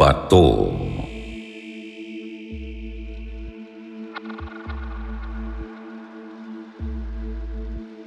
Bato 0.00 0.72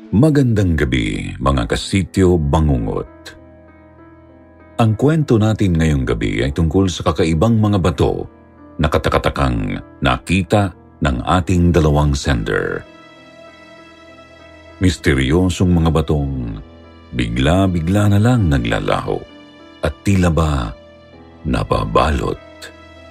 Magandang 0.10 0.74
gabi, 0.74 1.38
mga 1.38 1.70
kasityo 1.70 2.42
bangungot. 2.42 3.38
Ang 4.82 4.98
kwento 4.98 5.38
natin 5.38 5.78
ngayong 5.78 6.02
gabi 6.10 6.42
ay 6.42 6.50
tungkol 6.50 6.90
sa 6.90 7.06
kakaibang 7.14 7.62
mga 7.62 7.78
bato 7.78 8.26
na 8.82 8.90
katakatakang 8.90 9.78
nakita 10.02 10.74
ng 10.98 11.22
ating 11.22 11.70
dalawang 11.70 12.18
sender. 12.18 12.82
Misteryosong 14.82 15.70
mga 15.70 15.94
batong 15.94 16.58
bigla-bigla 17.14 18.10
na 18.10 18.18
lang 18.18 18.50
naglalaho 18.50 19.22
at 19.86 19.94
tila 20.02 20.34
ba 20.34 20.82
nababalot 21.44 22.40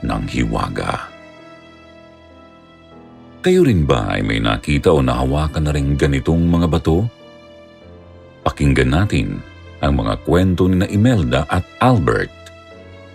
ng 0.03 0.23
hiwaga. 0.29 1.09
Kayo 3.43 3.67
rin 3.67 3.83
ba 3.83 4.15
ay 4.15 4.23
may 4.23 4.39
nakita 4.39 4.95
o 4.95 5.03
nahawakan 5.03 5.67
na 5.67 5.73
rin 5.75 5.99
ganitong 5.99 6.47
mga 6.47 6.67
bato? 6.71 7.03
Pakinggan 8.47 8.91
natin 8.95 9.43
ang 9.83 9.99
mga 9.99 10.15
kwento 10.23 10.71
ni 10.71 10.79
na 10.79 10.87
Imelda 10.87 11.43
at 11.51 11.67
Albert 11.83 12.31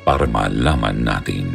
para 0.04 0.28
malaman 0.28 1.00
natin. 1.00 1.48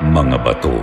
Mga 0.00 0.36
bato 0.42 0.78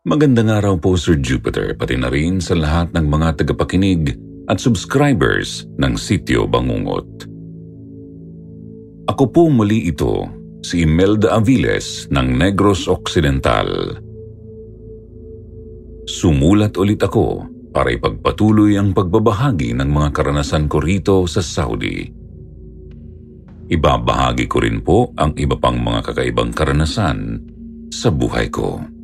Magandang 0.00 0.48
araw 0.48 0.80
po 0.80 0.96
Sir 0.96 1.20
Jupiter 1.20 1.76
pati 1.76 1.92
na 1.92 2.08
rin 2.08 2.40
sa 2.40 2.56
lahat 2.56 2.96
ng 2.96 3.04
mga 3.04 3.36
tagapakinig 3.36 4.16
at 4.48 4.56
subscribers 4.56 5.68
ng 5.76 5.92
Sityo 5.92 6.48
Bangungot. 6.48 7.28
Ako 9.12 9.28
po 9.28 9.52
muli 9.52 9.92
ito, 9.92 10.24
si 10.64 10.88
Imelda 10.88 11.36
Aviles 11.36 12.08
ng 12.08 12.32
Negros 12.32 12.88
Occidental. 12.88 14.00
Sumulat 16.08 16.80
ulit 16.80 17.04
ako 17.04 17.44
para 17.68 17.92
ipagpatuloy 17.92 18.80
ang 18.80 18.96
pagbabahagi 18.96 19.76
ng 19.76 19.90
mga 19.92 20.16
karanasan 20.16 20.64
ko 20.64 20.80
rito 20.80 21.28
sa 21.28 21.44
Saudi. 21.44 22.08
Ibabahagi 23.68 24.48
ko 24.48 24.64
rin 24.64 24.80
po 24.80 25.12
ang 25.20 25.36
iba 25.36 25.60
pang 25.60 25.76
mga 25.76 26.08
kakaibang 26.08 26.56
karanasan 26.56 27.36
sa 27.92 28.08
buhay 28.08 28.48
ko. 28.48 28.96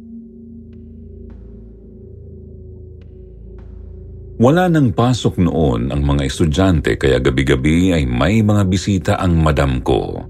Wala 4.36 4.68
nang 4.68 4.92
pasok 4.92 5.40
noon 5.40 5.88
ang 5.88 6.04
mga 6.04 6.28
estudyante 6.28 7.00
kaya 7.00 7.16
gabi-gabi 7.16 7.96
ay 7.96 8.04
may 8.04 8.44
mga 8.44 8.68
bisita 8.68 9.12
ang 9.16 9.40
madam 9.40 9.80
ko. 9.80 10.28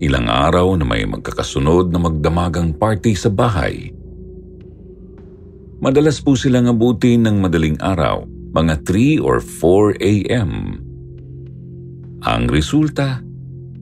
Ilang 0.00 0.32
araw 0.32 0.72
na 0.80 0.88
may 0.88 1.04
magkakasunod 1.04 1.92
na 1.92 2.00
magdamagang 2.00 2.80
party 2.80 3.12
sa 3.12 3.28
bahay. 3.28 3.92
Madalas 5.84 6.24
po 6.24 6.32
silang 6.32 6.72
abutin 6.72 7.28
ng 7.28 7.44
madaling 7.44 7.76
araw, 7.84 8.24
mga 8.56 8.80
3 8.88 9.20
or 9.20 9.44
4 9.44 10.00
a.m. 10.00 10.80
Ang 12.24 12.42
resulta, 12.48 13.20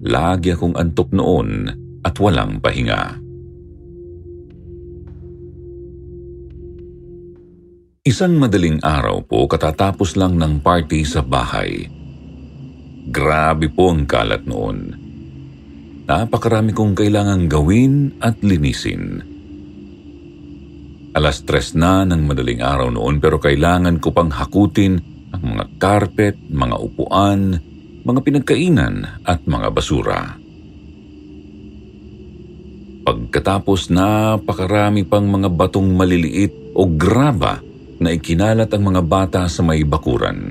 lagi 0.03 0.51
akong 0.51 0.75
antok 0.75 1.15
noon 1.15 1.71
at 2.03 2.19
walang 2.19 2.59
pahinga. 2.59 3.22
Isang 8.03 8.35
madaling 8.35 8.83
araw 8.83 9.23
po 9.23 9.47
katatapos 9.47 10.19
lang 10.19 10.35
ng 10.35 10.59
party 10.59 11.07
sa 11.07 11.23
bahay. 11.23 11.87
Grabe 13.15 13.71
po 13.71 13.95
ang 13.95 14.11
kalat 14.11 14.43
noon. 14.43 14.91
Napakarami 16.11 16.75
kong 16.75 16.99
kailangang 16.99 17.47
gawin 17.47 18.19
at 18.19 18.43
linisin. 18.43 19.23
Alas 21.15 21.47
tres 21.47 21.79
na 21.79 22.03
ng 22.03 22.27
madaling 22.27 22.59
araw 22.59 22.91
noon 22.91 23.23
pero 23.23 23.39
kailangan 23.39 24.03
ko 24.03 24.11
pang 24.11 24.35
hakutin 24.35 24.99
ang 25.31 25.55
mga 25.55 25.65
carpet, 25.79 26.35
mga 26.51 26.83
upuan, 26.83 27.55
mga 28.03 28.19
pinagkainan 28.19 29.23
at 29.23 29.47
mga 29.47 29.71
basura. 29.71 30.43
Pagkatapos 33.07 33.95
napakarami 33.95 35.07
pang 35.07 35.31
mga 35.31 35.47
batong 35.55 35.95
maliliit 35.95 36.75
o 36.75 36.83
graba 36.91 37.71
na 38.03 38.11
ikinalat 38.11 38.67
ang 38.75 38.83
mga 38.91 39.03
bata 39.07 39.43
sa 39.47 39.63
may 39.63 39.87
bakuran. 39.87 40.51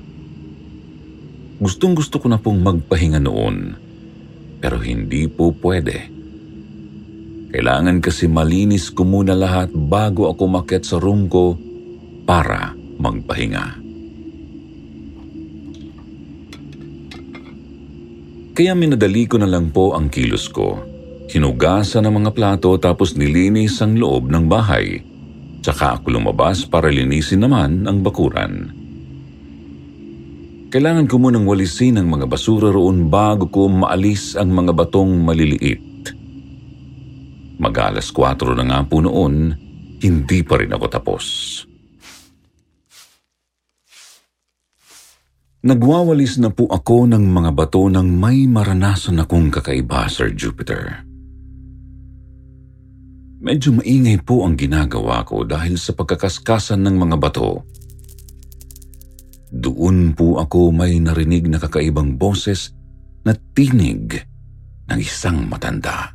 Gustong 1.59 1.93
gusto 1.93 2.17
ko 2.17 2.31
na 2.31 2.39
pong 2.39 2.63
magpahinga 2.63 3.19
noon, 3.19 3.75
pero 4.63 4.79
hindi 4.79 5.27
po 5.27 5.53
pwede. 5.59 6.09
Kailangan 7.51 7.99
kasi 7.99 8.31
malinis 8.31 8.89
ko 8.89 9.03
muna 9.03 9.35
lahat 9.35 9.69
bago 9.75 10.31
ako 10.31 10.43
makit 10.47 10.87
sa 10.87 10.97
room 10.97 11.27
ko 11.27 11.59
para 12.23 12.71
magpahinga. 12.97 13.83
Kaya 18.55 18.73
minadali 18.73 19.27
ko 19.27 19.35
na 19.35 19.51
lang 19.51 19.69
po 19.75 19.93
ang 19.93 20.07
kilos 20.07 20.47
ko. 20.47 20.79
Hinugasan 21.27 22.07
ang 22.07 22.23
mga 22.23 22.31
plato 22.31 22.71
tapos 22.79 23.19
nilinis 23.19 23.79
ang 23.83 23.99
loob 23.99 24.31
ng 24.31 24.47
bahay 24.47 25.10
Tsaka 25.61 26.01
ako 26.01 26.17
lumabas 26.17 26.65
para 26.65 26.89
linisin 26.89 27.45
naman 27.45 27.85
ang 27.85 28.01
bakuran. 28.01 28.73
Kailangan 30.71 31.05
ko 31.05 31.21
munang 31.21 31.45
walisin 31.45 32.01
ang 32.01 32.09
mga 32.09 32.25
basura 32.25 32.73
roon 32.73 33.11
bago 33.11 33.45
ko 33.51 33.69
maalis 33.69 34.33
ang 34.39 34.49
mga 34.55 34.73
batong 34.73 35.21
maliliit. 35.21 36.15
Mag-alas 37.61 38.09
4 38.09 38.57
na 38.57 38.65
nga 38.65 38.79
po 38.87 39.05
noon, 39.05 39.53
hindi 40.01 40.39
pa 40.41 40.57
rin 40.57 40.73
ako 40.73 40.85
tapos. 40.89 41.25
Nagwawalis 45.61 46.41
na 46.41 46.49
po 46.49 46.65
ako 46.65 47.05
ng 47.05 47.21
mga 47.21 47.51
bato 47.53 47.85
nang 47.85 48.09
may 48.09 48.49
maranasan 48.49 49.21
akong 49.21 49.53
kakaiba, 49.53 50.09
Sir 50.09 50.33
Jupiter. 50.33 51.10
Medyo 53.41 53.81
maingay 53.81 54.21
po 54.21 54.45
ang 54.45 54.53
ginagawa 54.53 55.25
ko 55.25 55.41
dahil 55.41 55.73
sa 55.73 55.97
pagkakaskasan 55.97 56.77
ng 56.85 56.95
mga 57.01 57.17
bato. 57.17 57.65
Doon 59.49 60.13
po 60.13 60.37
ako 60.37 60.69
may 60.69 61.01
narinig 61.01 61.49
na 61.49 61.57
kakaibang 61.57 62.21
boses 62.21 62.69
na 63.25 63.33
tinig 63.57 64.13
ng 64.87 64.99
isang 65.01 65.49
matanda. 65.49 66.13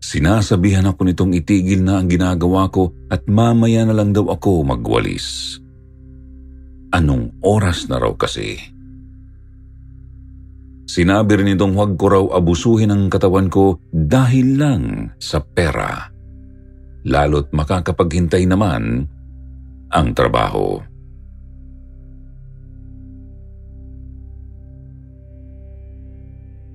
Sinasabihan 0.00 0.88
ako 0.88 1.00
nitong 1.04 1.32
itigil 1.36 1.84
na 1.84 2.00
ang 2.00 2.08
ginagawa 2.08 2.72
ko 2.72 2.92
at 3.12 3.28
mamaya 3.28 3.84
na 3.84 3.92
lang 3.92 4.16
daw 4.16 4.32
ako 4.32 4.64
magwalis. 4.64 5.58
Anong 6.88 7.36
oras 7.44 7.84
na 7.90 8.00
raw 8.00 8.12
kasi? 8.16 8.73
Sinabi 10.84 11.40
rin 11.40 11.56
itong 11.56 11.72
huwag 11.72 11.96
ko 11.96 12.06
raw 12.12 12.24
abusuhin 12.36 12.92
ang 12.92 13.08
katawan 13.08 13.48
ko 13.48 13.80
dahil 13.88 14.60
lang 14.60 14.84
sa 15.16 15.40
pera. 15.40 16.12
Lalo't 17.08 17.52
makakapaghintay 17.52 18.44
naman 18.44 19.08
ang 19.92 20.08
trabaho. 20.12 20.80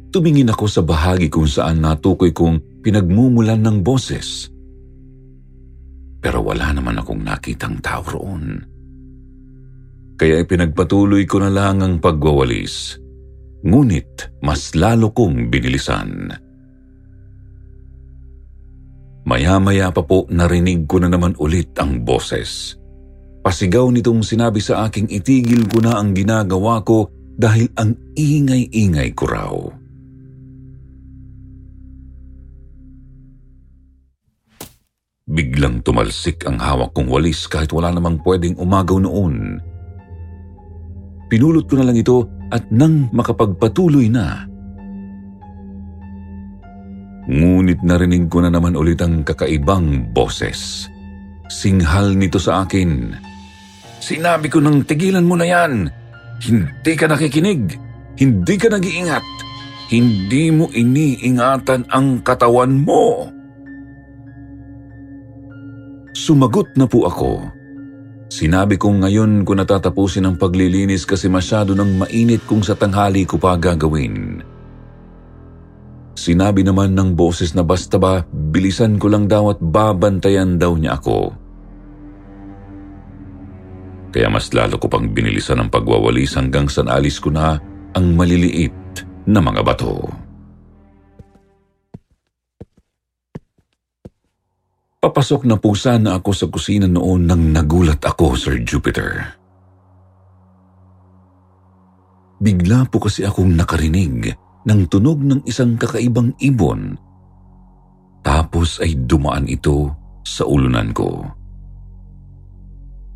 Tumingin 0.10 0.50
ako 0.50 0.66
sa 0.66 0.82
bahagi 0.82 1.30
kung 1.30 1.46
saan 1.46 1.86
natukoy 1.86 2.34
kong 2.34 2.82
pinagmumulan 2.82 3.62
ng 3.62 3.86
boses. 3.86 4.50
Pero 6.18 6.42
wala 6.42 6.74
naman 6.74 6.98
akong 6.98 7.22
nakitang 7.22 7.78
tao 7.78 8.02
roon. 8.02 8.58
Kaya 10.18 10.42
ipinagpatuloy 10.42 11.30
ko 11.30 11.40
na 11.40 11.54
lang 11.54 11.86
ang 11.86 12.02
pagwawalis. 12.02 12.98
Ngunit 13.60 14.40
mas 14.40 14.72
lalo 14.72 15.12
kong 15.12 15.52
binilisan. 15.52 16.32
Maya-maya 19.28 19.92
pa 19.92 20.02
po 20.02 20.26
narinig 20.32 20.88
ko 20.88 20.98
na 21.04 21.12
naman 21.12 21.36
ulit 21.38 21.76
ang 21.78 22.02
boses. 22.02 22.80
Pasigaw 23.44 23.92
nitong 23.92 24.24
sinabi 24.26 24.64
sa 24.64 24.88
aking 24.88 25.12
itigil 25.12 25.68
ko 25.70 25.84
na 25.84 26.00
ang 26.00 26.16
ginagawa 26.16 26.82
ko 26.82 27.12
dahil 27.40 27.70
ang 27.78 27.96
ingay-ingay 28.16 29.14
ko 29.16 29.26
raw. 29.28 29.56
Biglang 35.30 35.86
tumalsik 35.86 36.42
ang 36.50 36.58
hawak 36.58 36.98
kong 36.98 37.06
walis 37.06 37.46
kahit 37.46 37.70
wala 37.70 37.94
namang 37.94 38.18
pwedeng 38.26 38.58
umagaw 38.58 38.98
noon. 38.98 39.62
Pinulot 41.30 41.70
ko 41.70 41.78
na 41.78 41.86
lang 41.86 42.02
ito 42.02 42.26
at 42.50 42.68
nang 42.74 43.10
makapagpatuloy 43.14 44.10
na. 44.10 44.46
Ngunit 47.30 47.86
narinig 47.86 48.26
ko 48.26 48.42
na 48.42 48.50
naman 48.50 48.74
ulit 48.74 48.98
ang 49.06 49.22
kakaibang 49.22 50.10
boses. 50.10 50.90
Singhal 51.46 52.18
nito 52.18 52.42
sa 52.42 52.66
akin. 52.66 53.14
Sinabi 54.02 54.50
ko 54.50 54.58
nang 54.58 54.82
tigilan 54.82 55.26
mo 55.26 55.38
na 55.38 55.46
yan. 55.46 55.94
Hindi 56.42 56.94
ka 56.98 57.06
nakikinig. 57.06 57.78
Hindi 58.18 58.56
ka 58.58 58.74
nag-iingat. 58.74 59.26
Hindi 59.90 60.50
mo 60.50 60.70
iniingatan 60.74 61.90
ang 61.90 62.22
katawan 62.26 62.74
mo. 62.82 63.30
Sumagot 66.18 66.74
na 66.78 66.86
po 66.90 67.06
ako. 67.06 67.59
Sinabi 68.30 68.78
kong 68.78 69.02
ngayon 69.02 69.42
ko 69.42 69.58
natatapusin 69.58 70.30
ang 70.30 70.38
paglilinis 70.38 71.02
kasi 71.02 71.26
masyado 71.26 71.74
nang 71.74 71.98
mainit 71.98 72.46
kung 72.46 72.62
sa 72.62 72.78
tanghali 72.78 73.26
ko 73.26 73.42
pa 73.42 73.58
gagawin. 73.58 74.46
Sinabi 76.14 76.62
naman 76.62 76.94
ng 76.94 77.18
boses 77.18 77.58
na 77.58 77.66
basta 77.66 77.98
ba, 77.98 78.22
bilisan 78.30 79.02
ko 79.02 79.10
lang 79.10 79.26
daw 79.26 79.50
at 79.50 79.58
babantayan 79.58 80.62
daw 80.62 80.78
niya 80.78 81.02
ako. 81.02 81.34
Kaya 84.14 84.30
mas 84.30 84.54
lalo 84.54 84.78
ko 84.78 84.86
pang 84.86 85.10
binilisan 85.10 85.58
ang 85.58 85.74
pagwawalis 85.74 86.38
hanggang 86.38 86.70
sa 86.70 86.86
naalis 86.86 87.18
ko 87.18 87.34
na 87.34 87.58
ang 87.98 88.14
maliliit 88.14 89.06
na 89.26 89.42
mga 89.42 89.62
bato. 89.66 90.06
Papasok 95.00 95.48
na 95.48 95.56
po 95.56 95.80
sana 95.80 96.20
ako 96.20 96.32
sa 96.36 96.52
kusina 96.52 96.84
noon 96.84 97.24
nang 97.24 97.56
nagulat 97.56 98.04
ako, 98.04 98.36
Sir 98.36 98.60
Jupiter. 98.68 99.32
Bigla 102.44 102.84
po 102.92 103.08
kasi 103.08 103.24
akong 103.24 103.56
nakarinig 103.56 104.36
ng 104.68 104.82
tunog 104.92 105.24
ng 105.24 105.48
isang 105.48 105.80
kakaibang 105.80 106.36
ibon. 106.44 107.00
Tapos 108.28 108.84
ay 108.84 109.00
dumaan 109.08 109.48
ito 109.48 109.88
sa 110.28 110.44
ulunan 110.44 110.92
ko. 110.92 111.24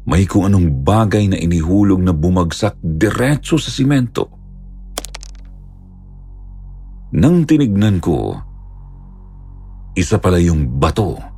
May 0.07 0.23
kung 0.23 0.47
anong 0.47 0.87
bagay 0.87 1.27
na 1.27 1.35
inihulog 1.35 1.99
na 1.99 2.15
bumagsak 2.15 2.79
diretso 2.79 3.59
sa 3.59 3.67
simento. 3.67 4.31
Nang 7.11 7.43
tinignan 7.43 7.99
ko, 7.99 8.39
isa 9.99 10.15
pala 10.23 10.39
yung 10.39 10.79
bato 10.79 11.32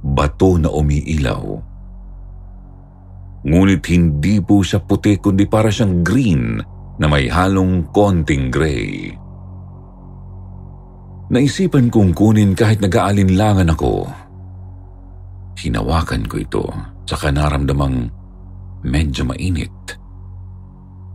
bato 0.00 0.56
na 0.56 0.72
umiilaw. 0.72 1.44
Ngunit 3.40 3.84
hindi 3.88 4.36
po 4.44 4.60
siya 4.60 4.84
puti 4.84 5.16
kundi 5.16 5.48
para 5.48 5.72
siyang 5.72 6.04
green 6.04 6.60
na 7.00 7.06
may 7.08 7.28
halong 7.32 7.88
konting 7.88 8.52
gray. 8.52 9.08
Naisipan 11.30 11.88
kong 11.88 12.12
kunin 12.12 12.52
kahit 12.52 12.82
nag-aalinlangan 12.84 13.72
ako. 13.72 14.04
Hinawakan 15.56 16.26
ko 16.26 16.34
ito, 16.36 16.64
saka 17.06 17.30
naramdamang 17.30 18.10
medyo 18.84 19.24
mainit. 19.24 19.72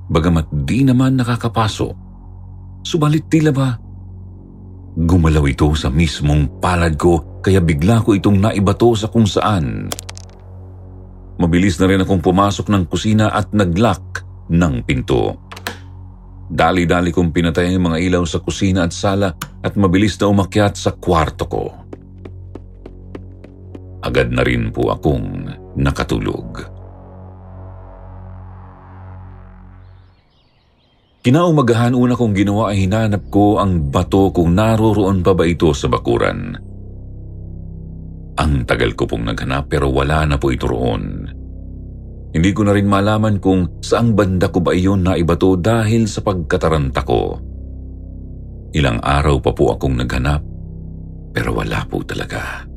Bagamat 0.09 0.49
di 0.65 0.85
naman 0.85 1.19
nakakapaso, 1.19 1.89
subalit 2.85 3.25
tila 3.27 3.51
ba 3.51 3.69
Gumalaw 4.95 5.43
ito 5.51 5.67
sa 5.75 5.91
mismong 5.91 6.63
palad 6.63 6.95
ko 6.95 7.34
kaya 7.45 7.61
bigla 7.61 8.01
ko 8.01 8.17
itong 8.17 8.41
naibato 8.41 8.89
sa 8.97 9.05
kung 9.05 9.29
saan. 9.29 9.85
Mabilis 11.37 11.77
na 11.77 11.85
rin 11.85 12.01
akong 12.01 12.17
pumasok 12.17 12.73
ng 12.73 12.83
kusina 12.89 13.29
at 13.29 13.53
naglock 13.53 14.25
ng 14.49 14.81
pinto. 14.81 15.45
Dali-dali 16.49 17.13
kong 17.13 17.29
pinatay 17.29 17.69
ang 17.69 17.93
mga 17.93 18.01
ilaw 18.01 18.25
sa 18.25 18.41
kusina 18.41 18.89
at 18.89 18.97
sala 18.97 19.29
at 19.61 19.77
mabilis 19.77 20.17
na 20.17 20.25
umakyat 20.25 20.73
sa 20.73 20.97
kwarto 20.97 21.45
ko. 21.45 21.63
Agad 24.01 24.33
na 24.33 24.41
rin 24.41 24.73
po 24.73 24.89
akong 24.89 25.45
nakatulog. 25.77 26.65
Kinaumagahan 31.21 31.93
una 31.93 32.17
kong 32.17 32.33
ginawa 32.37 32.73
ay 32.73 32.85
hinanap 32.85 33.29
ko 33.29 33.61
ang 33.61 33.89
bato 33.93 34.33
kung 34.33 34.53
naroroon 34.53 35.21
pa 35.21 35.33
ba 35.37 35.45
ito 35.45 35.73
sa 35.73 35.89
bakuran. 35.89 36.73
Ang 38.45 38.61
tagal 38.69 38.93
ko 38.93 39.09
pong 39.09 39.25
naghanap 39.25 39.73
pero 39.73 39.89
wala 39.89 40.21
na 40.29 40.37
po 40.37 40.53
ito 40.53 40.69
roon. 40.69 41.25
Hindi 42.29 42.51
ko 42.53 42.61
na 42.61 42.77
rin 42.77 42.85
malaman 42.85 43.41
kung 43.41 43.81
saang 43.81 44.13
banda 44.13 44.53
ko 44.53 44.61
ba 44.61 44.69
iyon 44.69 45.01
na 45.01 45.17
ibato 45.17 45.57
dahil 45.57 46.05
sa 46.05 46.21
pagkataranta 46.21 47.01
ko. 47.01 47.41
Ilang 48.69 49.01
araw 49.01 49.41
pa 49.41 49.49
po 49.49 49.73
akong 49.73 49.97
naghanap 49.97 50.45
pero 51.33 51.57
wala 51.57 51.89
po 51.89 52.05
talaga. 52.05 52.69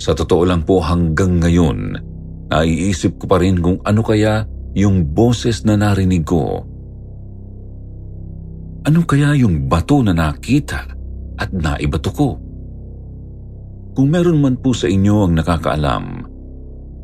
Sa 0.00 0.16
totoo 0.16 0.48
lang 0.48 0.64
po 0.64 0.80
hanggang 0.80 1.36
ngayon, 1.36 2.00
naiisip 2.48 3.20
ko 3.20 3.28
pa 3.28 3.36
rin 3.44 3.60
kung 3.60 3.76
ano 3.84 4.00
kaya 4.00 4.48
yung 4.72 5.12
boses 5.12 5.68
na 5.68 5.76
narinig 5.76 6.24
ko. 6.24 6.64
Ano 8.88 9.04
kaya 9.04 9.36
yung 9.36 9.68
bato 9.68 10.00
na 10.00 10.16
nakita 10.16 10.80
at 11.36 11.50
naibato 11.52 12.08
ko? 12.08 12.47
Kung 13.98 14.14
meron 14.14 14.38
man 14.38 14.54
po 14.62 14.70
sa 14.70 14.86
inyo 14.86 15.26
ang 15.26 15.34
nakakaalam, 15.34 16.22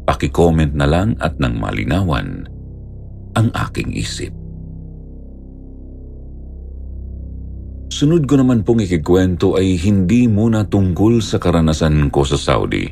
paki-comment 0.06 0.78
na 0.78 0.86
lang 0.86 1.18
at 1.18 1.34
nang 1.42 1.58
malinawan 1.58 2.46
ang 3.34 3.50
aking 3.50 3.90
isip. 3.98 4.30
Sunod 7.90 8.30
ko 8.30 8.38
naman 8.38 8.62
pong 8.62 8.86
ikikwento 8.86 9.58
ay 9.58 9.74
hindi 9.74 10.30
muna 10.30 10.62
tungkol 10.70 11.18
sa 11.18 11.42
karanasan 11.42 12.14
ko 12.14 12.22
sa 12.22 12.38
Saudi, 12.38 12.86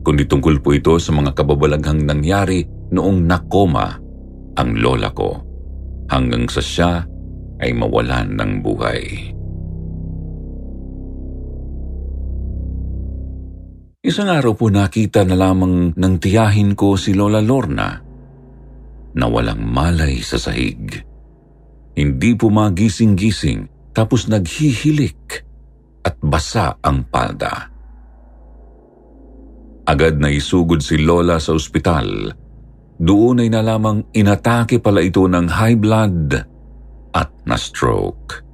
kundi 0.00 0.24
tungkol 0.24 0.56
po 0.64 0.72
ito 0.72 0.96
sa 0.96 1.12
mga 1.12 1.36
kababalaghang 1.36 2.08
nangyari 2.08 2.64
noong 2.88 3.28
nakoma 3.28 4.00
ang 4.56 4.70
lola 4.80 5.12
ko 5.12 5.36
hanggang 6.08 6.48
sa 6.48 6.64
siya 6.64 7.04
ay 7.60 7.68
mawalan 7.76 8.32
ng 8.32 8.64
buhay. 8.64 9.36
Isang 13.98 14.30
araw 14.30 14.54
po 14.54 14.70
nakita 14.70 15.26
na 15.26 15.34
lamang 15.34 15.90
ng 15.90 16.14
tiyahin 16.22 16.78
ko 16.78 16.94
si 16.94 17.18
Lola 17.18 17.42
Lorna 17.42 17.98
na 19.18 19.26
walang 19.26 19.58
malay 19.58 20.22
sa 20.22 20.38
sahig. 20.38 21.02
Hindi 21.98 22.30
po 22.38 22.46
magising-gising 22.46 23.90
tapos 23.90 24.30
naghihilik 24.30 25.42
at 26.06 26.14
basa 26.22 26.78
ang 26.78 27.10
palda. 27.10 27.74
Agad 29.90 30.22
na 30.22 30.30
isugod 30.30 30.78
si 30.78 31.02
Lola 31.02 31.42
sa 31.42 31.58
ospital 31.58 32.30
doon 33.02 33.42
ay 33.42 33.50
nalamang 33.50 34.14
inatake 34.14 34.78
pala 34.78 35.02
ito 35.02 35.26
ng 35.26 35.50
high 35.50 35.74
blood 35.74 36.38
at 37.18 37.30
na-stroke. 37.42 38.46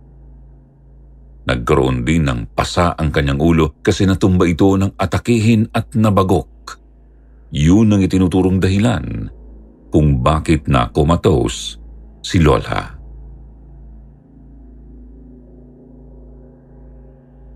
Nagkaroon 1.44 2.08
din 2.08 2.24
ng 2.24 2.56
pasa 2.56 2.96
ang 2.96 3.12
kanyang 3.12 3.40
ulo 3.40 3.76
kasi 3.84 4.08
natumba 4.08 4.48
ito 4.48 4.72
ng 4.80 4.96
atakihin 4.96 5.68
at 5.76 5.92
nabagok. 5.92 6.80
Yun 7.52 7.92
ang 7.92 8.00
itinuturong 8.00 8.56
dahilan 8.56 9.28
kung 9.92 10.24
bakit 10.24 10.64
na 10.66 10.88
comatose 10.88 11.76
si 12.24 12.40
Lola. 12.40 12.96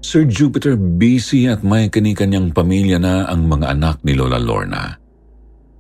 Sir 0.04 0.24
Jupiter 0.28 0.76
busy 0.76 1.48
at 1.48 1.64
may 1.64 1.92
kanikanyang 1.92 2.52
pamilya 2.52 2.96
na 2.96 3.28
ang 3.28 3.44
mga 3.44 3.76
anak 3.76 3.96
ni 4.04 4.16
Lola 4.16 4.40
Lorna. 4.40 4.96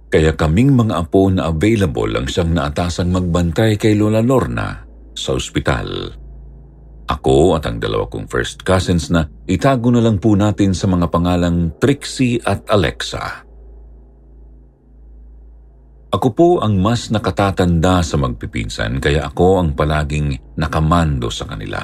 Kaya 0.08 0.32
kaming 0.32 0.72
mga 0.72 1.04
apo 1.04 1.28
na 1.28 1.52
available 1.52 2.08
ang 2.16 2.24
siyang 2.24 2.56
naatasang 2.56 3.12
magbantay 3.12 3.76
kay 3.76 3.92
Lola 3.96 4.24
Lorna 4.24 4.84
sa 5.12 5.36
ospital. 5.36 6.12
Ako 7.08 7.56
at 7.56 7.64
ang 7.64 7.80
dalawa 7.80 8.04
kong 8.04 8.28
first 8.28 8.60
cousins 8.68 9.08
na 9.08 9.24
itago 9.48 9.88
na 9.88 10.04
lang 10.04 10.20
po 10.20 10.36
natin 10.36 10.76
sa 10.76 10.84
mga 10.84 11.08
pangalang 11.08 11.72
Trixie 11.80 12.36
at 12.44 12.68
Alexa. 12.68 13.48
Ako 16.08 16.28
po 16.32 16.48
ang 16.60 16.76
mas 16.80 17.08
nakatatanda 17.08 18.00
sa 18.00 18.16
magpipinsan 18.20 19.00
kaya 19.00 19.28
ako 19.28 19.60
ang 19.60 19.70
palaging 19.72 20.36
nakamando 20.56 21.28
sa 21.32 21.48
kanila. 21.48 21.80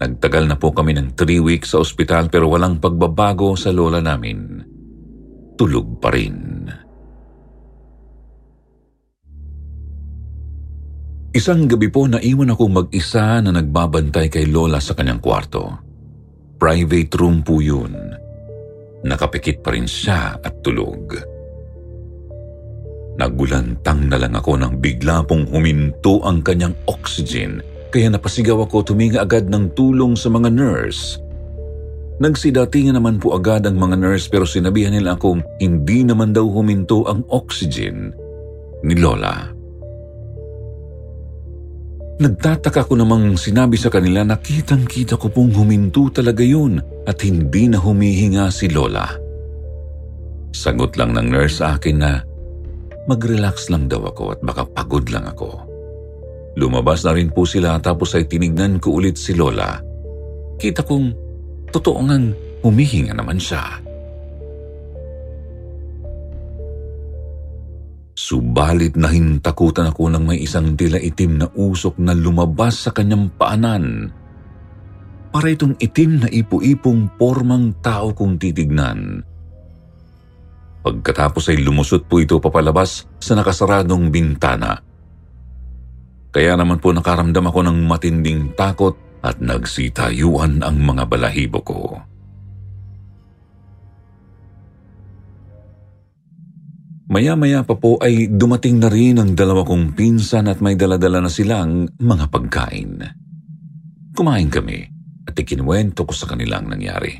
Nagtagal 0.00 0.48
na 0.48 0.56
po 0.56 0.72
kami 0.72 0.96
ng 0.96 1.12
three 1.12 1.40
weeks 1.44 1.76
sa 1.76 1.84
ospital 1.84 2.32
pero 2.32 2.48
walang 2.48 2.80
pagbabago 2.80 3.52
sa 3.52 3.68
lola 3.68 4.00
namin. 4.00 4.64
Tulog 5.60 6.00
pa 6.00 6.08
rin. 6.08 6.64
Isang 11.30 11.70
gabi 11.70 11.86
po 11.86 12.10
naiwan 12.10 12.50
akong 12.50 12.74
mag-isa 12.74 13.38
na 13.38 13.54
nagbabantay 13.54 14.26
kay 14.26 14.50
Lola 14.50 14.82
sa 14.82 14.98
kanyang 14.98 15.22
kwarto. 15.22 15.78
Private 16.58 17.12
room 17.22 17.46
po 17.46 17.62
yun. 17.62 17.94
Nakapikit 19.06 19.62
pa 19.62 19.70
rin 19.70 19.86
siya 19.86 20.42
at 20.42 20.58
tulog. 20.66 21.14
Nagulantang 23.14 24.10
na 24.10 24.18
lang 24.18 24.34
ako 24.34 24.58
nang 24.58 24.82
bigla 24.82 25.22
pong 25.22 25.46
huminto 25.54 26.18
ang 26.26 26.42
kanyang 26.42 26.74
oxygen 26.90 27.62
kaya 27.94 28.10
napasigaw 28.10 28.66
ako 28.66 28.90
tuminga 28.90 29.22
agad 29.22 29.46
ng 29.46 29.70
tulong 29.78 30.18
sa 30.18 30.34
mga 30.34 30.50
nurse. 30.50 31.14
Nagsidatingan 32.18 32.98
naman 32.98 33.22
po 33.22 33.38
agad 33.38 33.70
ang 33.70 33.78
mga 33.78 34.02
nurse 34.02 34.26
pero 34.26 34.42
sinabihan 34.42 34.90
nila 34.90 35.14
akong 35.14 35.46
hindi 35.62 36.02
naman 36.02 36.34
daw 36.34 36.42
huminto 36.42 37.06
ang 37.06 37.22
oxygen 37.30 38.10
ni 38.82 38.98
Lola. 38.98 39.59
Nagtataka 42.20 42.84
ko 42.84 43.00
namang 43.00 43.40
sinabi 43.40 43.80
sa 43.80 43.88
kanila 43.88 44.20
na 44.20 44.36
kitang-kita 44.36 45.16
ko 45.16 45.32
pong 45.32 45.56
huminto 45.56 46.12
talaga 46.12 46.44
yun 46.44 46.76
at 47.08 47.16
hindi 47.24 47.72
na 47.72 47.80
humihinga 47.80 48.52
si 48.52 48.68
Lola. 48.68 49.08
Sagot 50.52 51.00
lang 51.00 51.16
ng 51.16 51.32
nurse 51.32 51.64
sa 51.64 51.80
akin 51.80 51.96
na 51.96 52.20
mag-relax 53.08 53.72
lang 53.72 53.88
daw 53.88 54.04
ako 54.04 54.36
at 54.36 54.40
baka 54.44 54.68
pagod 54.68 55.08
lang 55.08 55.24
ako. 55.32 55.64
Lumabas 56.60 57.08
na 57.08 57.16
rin 57.16 57.32
po 57.32 57.48
sila 57.48 57.80
tapos 57.80 58.12
ay 58.12 58.28
tinignan 58.28 58.76
ko 58.76 59.00
ulit 59.00 59.16
si 59.16 59.32
Lola. 59.32 59.80
Kita 60.60 60.84
kong 60.84 61.16
totoo 61.72 62.04
ngang 62.04 62.36
humihinga 62.60 63.16
naman 63.16 63.40
siya. 63.40 63.80
Subalit 68.20 69.00
nahintakutan 69.00 69.96
ako 69.96 70.12
ng 70.12 70.28
may 70.28 70.44
isang 70.44 70.76
tila 70.76 71.00
itim 71.00 71.40
na 71.40 71.48
usok 71.56 71.96
na 72.04 72.12
lumabas 72.12 72.84
sa 72.84 72.92
kanyang 72.92 73.32
paanan. 73.32 74.12
Para 75.32 75.48
itong 75.48 75.80
itim 75.80 76.20
na 76.20 76.28
ipo-ipong 76.28 77.16
pormang 77.16 77.72
tao 77.80 78.12
kong 78.12 78.36
titignan. 78.36 79.24
Pagkatapos 80.84 81.48
ay 81.48 81.64
lumusot 81.64 82.04
po 82.04 82.20
ito 82.20 82.36
papalabas 82.36 83.08
sa 83.16 83.32
nakasaradong 83.40 84.12
bintana. 84.12 84.76
Kaya 86.28 86.60
naman 86.60 86.76
po 86.76 86.92
nakaramdam 86.92 87.48
ako 87.48 87.72
ng 87.72 87.78
matinding 87.88 88.52
takot 88.52 89.00
at 89.24 89.40
nagsitayuan 89.40 90.60
ang 90.60 90.76
mga 90.76 91.08
balahibo 91.08 91.64
ko. 91.64 91.80
Maya-maya 97.10 97.66
pa 97.66 97.74
po 97.74 97.98
ay 97.98 98.30
dumating 98.30 98.78
na 98.78 98.86
rin 98.86 99.18
ang 99.18 99.34
dalawa 99.34 99.66
kong 99.66 99.98
pinsan 99.98 100.46
at 100.46 100.62
may 100.62 100.78
daladala 100.78 101.18
na 101.18 101.26
silang 101.26 101.90
mga 101.98 102.30
pagkain. 102.30 103.02
Kumain 104.14 104.46
kami 104.46 104.78
at 105.26 105.34
ikinuwento 105.34 106.06
ko 106.06 106.14
sa 106.14 106.30
kanilang 106.30 106.70
nangyari. 106.70 107.18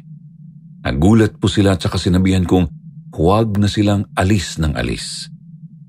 Nagulat 0.86 1.42
po 1.42 1.50
sila 1.50 1.74
at 1.74 1.82
saka 1.82 1.98
sinabihan 1.98 2.46
kong 2.46 2.70
huwag 3.10 3.58
na 3.58 3.66
silang 3.66 4.06
alis 4.14 4.62
ng 4.62 4.78
alis. 4.78 5.26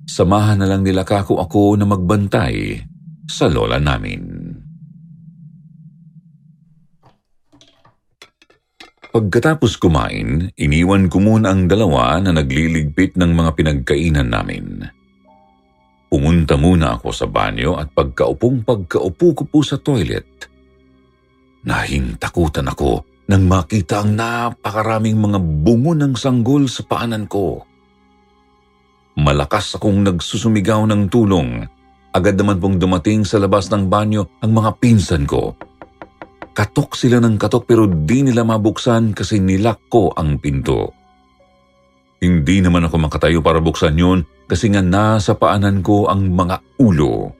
Samahan 0.10 0.58
na 0.58 0.67
lang 0.67 0.81
nila 0.81 1.05
kako 1.05 1.38
ako 1.38 1.77
na 1.77 1.86
magbantay 1.86 2.81
sa 3.29 3.53
lola 3.53 3.77
namin. 3.77 4.40
Pagkatapos 9.12 9.75
kumain, 9.75 10.56
iniwan 10.56 11.12
ko 11.12 11.20
muna 11.20 11.51
ang 11.51 11.68
dalawa 11.68 12.15
na 12.24 12.32
nagliligpit 12.32 13.20
ng 13.20 13.36
mga 13.36 13.51
pinagkainan 13.60 14.32
namin. 14.32 14.88
Pumunta 16.08 16.56
muna 16.56 16.96
ako 16.96 17.12
sa 17.12 17.27
banyo 17.27 17.75
at 17.75 17.91
pagkaupong 17.91 18.63
pagkaupo 18.63 19.27
ko 19.36 19.44
po 19.44 19.60
sa 19.68 19.75
toilet, 19.84 20.48
nahintakutan 21.68 22.72
ako 22.72 23.03
nang 23.27 23.51
makita 23.51 24.00
ang 24.00 24.15
napakaraming 24.15 25.20
mga 25.20 25.39
bungo 25.44 25.91
ng 25.91 26.15
sanggol 26.15 26.72
sa 26.72 26.88
paanan 26.88 27.27
ko. 27.27 27.68
Malakas 29.20 29.75
akong 29.75 30.08
nagsusumigaw 30.08 30.88
ng 30.88 31.12
tulong. 31.12 31.68
Agad 32.15 32.39
naman 32.39 32.63
pong 32.63 32.80
dumating 32.80 33.27
sa 33.27 33.44
labas 33.44 33.68
ng 33.68 33.91
banyo 33.91 34.24
ang 34.39 34.56
mga 34.56 34.72
pinsan 34.80 35.27
ko 35.27 35.51
Katok 36.62 36.94
sila 36.94 37.18
ng 37.18 37.41
katok 37.41 37.65
pero 37.65 37.89
di 37.89 38.22
nila 38.22 38.46
mabuksan 38.46 39.18
kasi 39.18 39.41
nilak 39.41 39.89
ko 39.89 40.13
ang 40.13 40.38
pinto. 40.38 40.94
Hindi 42.22 42.62
naman 42.62 42.86
ako 42.86 43.01
makatayo 43.01 43.41
para 43.41 43.58
buksan 43.58 43.98
yun 43.98 44.22
kasi 44.46 44.70
nga 44.70 44.86
nasa 44.86 45.34
paanan 45.34 45.82
ko 45.82 46.06
ang 46.06 46.30
mga 46.30 46.62
ulo. 46.77 47.34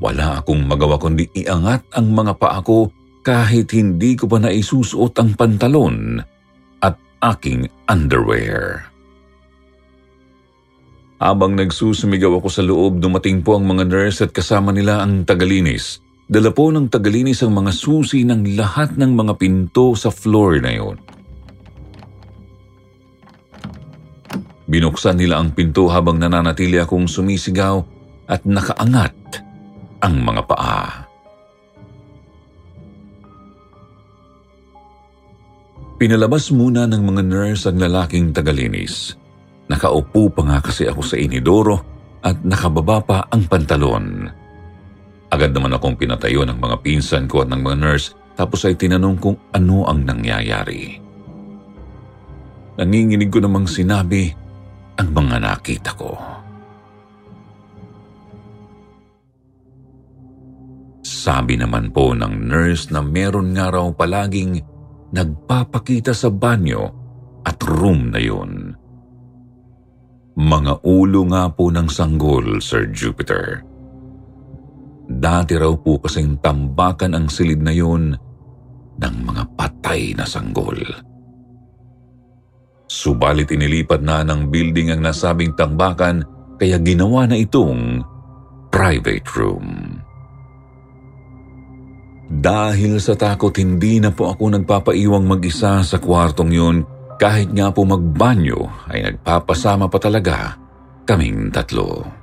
Wala 0.00 0.40
akong 0.40 0.64
magawa 0.64 0.96
kundi 0.96 1.28
iangat 1.36 1.84
ang 2.00 2.16
mga 2.16 2.40
paa 2.40 2.64
ko 2.64 2.88
kahit 3.20 3.76
hindi 3.76 4.16
ko 4.16 4.24
pa 4.24 4.40
naisusuot 4.40 5.20
ang 5.20 5.36
pantalon 5.36 6.16
at 6.80 6.96
aking 7.36 7.68
underwear. 7.92 8.88
Habang 11.20 11.60
nagsusumigaw 11.60 12.40
ako 12.40 12.48
sa 12.48 12.64
loob, 12.64 13.04
dumating 13.04 13.44
po 13.44 13.60
ang 13.60 13.68
mga 13.68 13.84
nurse 13.84 14.24
at 14.24 14.32
kasama 14.32 14.72
nila 14.72 15.04
ang 15.04 15.28
tagalinis. 15.28 16.00
Dala 16.30 16.54
po 16.54 16.70
ng 16.70 16.86
tagalinis 16.86 17.42
ang 17.42 17.58
mga 17.58 17.74
susi 17.74 18.22
ng 18.22 18.54
lahat 18.54 18.94
ng 18.94 19.18
mga 19.18 19.34
pinto 19.34 19.98
sa 19.98 20.14
floor 20.14 20.62
na 20.62 20.70
yon. 20.70 20.96
Binuksan 24.70 25.18
nila 25.18 25.42
ang 25.42 25.50
pinto 25.50 25.90
habang 25.90 26.22
nananatili 26.22 26.78
akong 26.78 27.10
sumisigaw 27.10 27.82
at 28.30 28.46
nakaangat 28.46 29.42
ang 30.06 30.22
mga 30.22 30.42
paa. 30.46 31.10
Pinalabas 35.98 36.54
muna 36.54 36.86
ng 36.86 37.02
mga 37.10 37.22
nurse 37.26 37.66
ang 37.66 37.82
lalaking 37.82 38.30
tagalinis. 38.30 39.18
Nakaupo 39.66 40.30
pa 40.30 40.46
nga 40.46 40.58
kasi 40.62 40.86
ako 40.86 41.02
sa 41.02 41.18
inidoro 41.18 41.76
at 42.22 42.38
nakababa 42.46 43.02
pa 43.02 43.18
ang 43.26 43.50
pantalon. 43.50 44.39
Agad 45.30 45.54
naman 45.54 45.70
akong 45.70 45.94
pinatayo 45.94 46.42
ng 46.42 46.58
mga 46.58 46.76
pinsan 46.82 47.30
ko 47.30 47.46
at 47.46 47.48
ng 47.54 47.62
mga 47.62 47.78
nurse 47.78 48.18
tapos 48.34 48.66
ay 48.66 48.74
tinanong 48.74 49.16
kung 49.22 49.38
ano 49.54 49.86
ang 49.86 50.02
nangyayari. 50.02 50.98
Nanginginig 52.80 53.30
ko 53.30 53.38
namang 53.38 53.70
sinabi 53.70 54.32
ang 54.98 55.08
mga 55.14 55.36
nakita 55.38 55.92
ko. 55.94 56.16
Sabi 61.04 61.60
naman 61.60 61.92
po 61.92 62.16
ng 62.16 62.48
nurse 62.48 62.88
na 62.90 63.04
meron 63.04 63.52
nga 63.52 63.68
raw 63.68 63.86
palaging 63.92 64.56
nagpapakita 65.12 66.16
sa 66.16 66.32
banyo 66.32 66.88
at 67.44 67.60
room 67.60 68.10
na 68.10 68.20
yun. 68.20 68.72
Mga 70.40 70.80
ulo 70.80 71.28
nga 71.28 71.52
po 71.52 71.68
ng 71.68 71.92
sanggol, 71.92 72.64
Sir 72.64 72.88
Jupiter. 72.88 73.69
Dati 75.10 75.58
raw 75.58 75.74
po 75.74 75.98
kasing 75.98 76.38
tambakan 76.38 77.18
ang 77.18 77.26
silid 77.26 77.58
na 77.58 77.74
yun 77.74 78.14
ng 79.00 79.16
mga 79.26 79.42
patay 79.58 80.14
na 80.14 80.22
sanggol. 80.22 80.78
Subalit 82.86 83.50
inilipat 83.50 84.02
na 84.06 84.22
ng 84.22 84.46
building 84.46 84.94
ang 84.94 85.02
nasabing 85.02 85.58
tambakan 85.58 86.22
kaya 86.62 86.78
ginawa 86.78 87.26
na 87.26 87.34
itong 87.34 88.06
private 88.70 89.26
room. 89.34 89.98
Dahil 92.30 93.02
sa 93.02 93.18
takot 93.18 93.50
hindi 93.58 93.98
na 93.98 94.14
po 94.14 94.30
ako 94.30 94.54
nagpapaiwang 94.54 95.26
mag-isa 95.26 95.82
sa 95.82 95.98
kwartong 95.98 96.54
yun 96.54 96.76
kahit 97.18 97.50
nga 97.50 97.74
po 97.74 97.82
magbanyo 97.82 98.86
ay 98.86 99.10
nagpapasama 99.10 99.90
pa 99.90 99.98
talaga 99.98 100.54
kaming 101.02 101.50
tatlo. 101.50 102.19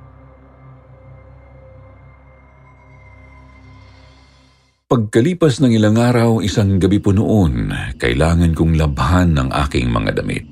Pagkalipas 4.88 5.60
ng 5.60 5.76
ilang 5.76 6.00
araw, 6.00 6.40
isang 6.40 6.80
gabi 6.80 6.96
po 6.96 7.12
noon, 7.12 7.68
kailangan 8.00 8.56
kong 8.56 8.72
labhan 8.80 9.36
ng 9.36 9.52
aking 9.52 9.92
mga 9.92 10.16
damit. 10.16 10.48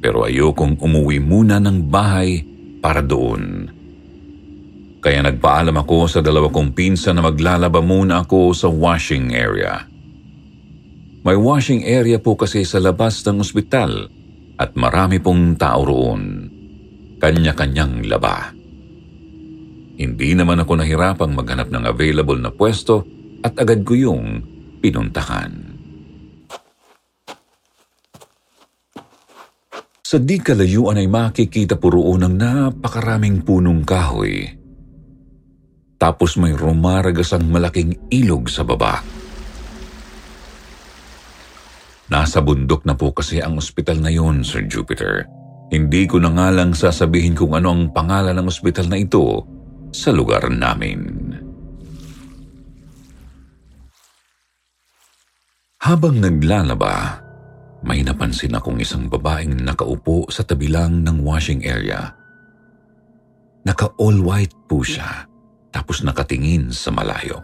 Pero 0.00 0.24
ayokong 0.24 0.80
umuwi 0.80 1.20
muna 1.20 1.60
ng 1.60 1.84
bahay 1.84 2.40
para 2.80 3.04
doon. 3.04 3.68
Kaya 5.04 5.20
nagpaalam 5.20 5.76
ako 5.84 6.08
sa 6.08 6.24
dalawa 6.24 6.48
kong 6.48 6.72
pinsan 6.72 7.20
na 7.20 7.28
maglalaba 7.28 7.84
muna 7.84 8.24
ako 8.24 8.56
sa 8.56 8.72
washing 8.72 9.36
area. 9.36 9.84
May 11.28 11.36
washing 11.36 11.84
area 11.84 12.16
po 12.16 12.40
kasi 12.40 12.64
sa 12.64 12.80
labas 12.80 13.20
ng 13.28 13.36
ospital 13.36 14.08
at 14.56 14.72
marami 14.80 15.20
pong 15.20 15.60
tao 15.60 15.84
roon. 15.84 16.48
Kanya-kanyang 17.20 18.08
laba. 18.08 18.63
Hindi 19.94 20.34
naman 20.34 20.58
ako 20.62 20.82
nahirapang 20.82 21.32
maghanap 21.34 21.70
ng 21.70 21.84
available 21.86 22.38
na 22.38 22.50
pwesto 22.50 23.06
at 23.46 23.54
agad 23.60 23.86
ko 23.86 23.94
yung 23.94 24.42
pinuntahan. 24.82 25.74
Sa 30.04 30.20
di 30.20 30.36
kalayuan 30.38 31.00
ay 31.00 31.08
makikita 31.10 31.80
po 31.80 31.94
roon 31.94 32.26
ang 32.26 32.34
napakaraming 32.36 33.42
punong 33.42 33.82
kahoy 33.82 34.64
tapos 36.04 36.36
may 36.36 36.52
rumaragas 36.52 37.32
ang 37.32 37.48
malaking 37.48 37.96
ilog 38.12 38.52
sa 38.52 38.60
baba. 38.60 39.00
Nasa 42.12 42.44
bundok 42.44 42.84
na 42.84 42.92
po 42.92 43.16
kasi 43.16 43.40
ang 43.40 43.56
ospital 43.56 44.04
na 44.04 44.12
yun, 44.12 44.44
Sir 44.44 44.68
Jupiter. 44.68 45.24
Hindi 45.72 46.04
ko 46.04 46.20
na 46.20 46.28
nga 46.28 46.52
lang 46.52 46.76
sasabihin 46.76 47.32
kung 47.32 47.56
ano 47.56 47.72
ang 47.72 47.88
pangalan 47.96 48.36
ng 48.36 48.46
ospital 48.52 48.92
na 48.92 49.00
ito 49.00 49.48
sa 49.94 50.10
lugar 50.10 50.50
namin. 50.50 51.30
Habang 55.86 56.18
naglalaba, 56.18 57.22
may 57.86 58.02
napansin 58.02 58.58
akong 58.58 58.82
isang 58.82 59.06
babaeng 59.06 59.62
nakaupo 59.62 60.26
sa 60.32 60.42
tabi 60.42 60.66
lang 60.66 61.06
ng 61.06 61.22
washing 61.22 61.62
area. 61.62 62.10
Naka-all 63.62 64.18
white 64.18 64.56
po 64.66 64.82
siya 64.82 65.30
tapos 65.70 66.02
nakatingin 66.02 66.74
sa 66.74 66.90
malayo. 66.90 67.38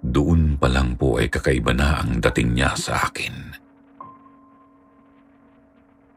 Doon 0.00 0.56
pa 0.56 0.70
lang 0.70 0.94
po 0.94 1.18
ay 1.18 1.28
kakaiba 1.28 1.74
na 1.74 2.00
ang 2.00 2.22
dating 2.22 2.56
niya 2.56 2.72
sa 2.78 3.10
akin. 3.10 3.34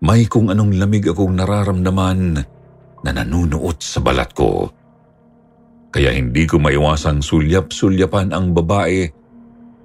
May 0.04 0.28
kung 0.28 0.52
anong 0.52 0.76
lamig 0.76 1.08
akong 1.08 1.36
nararamdaman 1.36 2.44
na 3.04 3.12
nanunuot 3.12 3.78
sa 3.84 4.00
balat 4.00 4.32
ko. 4.32 4.68
Kaya 5.94 6.10
hindi 6.16 6.50
ko 6.50 6.58
maiwasang 6.58 7.22
sulyap-sulyapan 7.22 8.34
ang 8.34 8.56
babae 8.56 9.06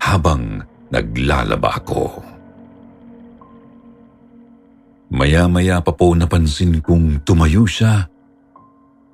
habang 0.00 0.64
naglalaba 0.88 1.70
ako. 1.84 2.04
Maya-maya 5.08 5.80
pa 5.84 5.92
po 5.92 6.12
napansin 6.12 6.80
kong 6.84 7.24
tumayo 7.24 7.64
siya 7.64 8.08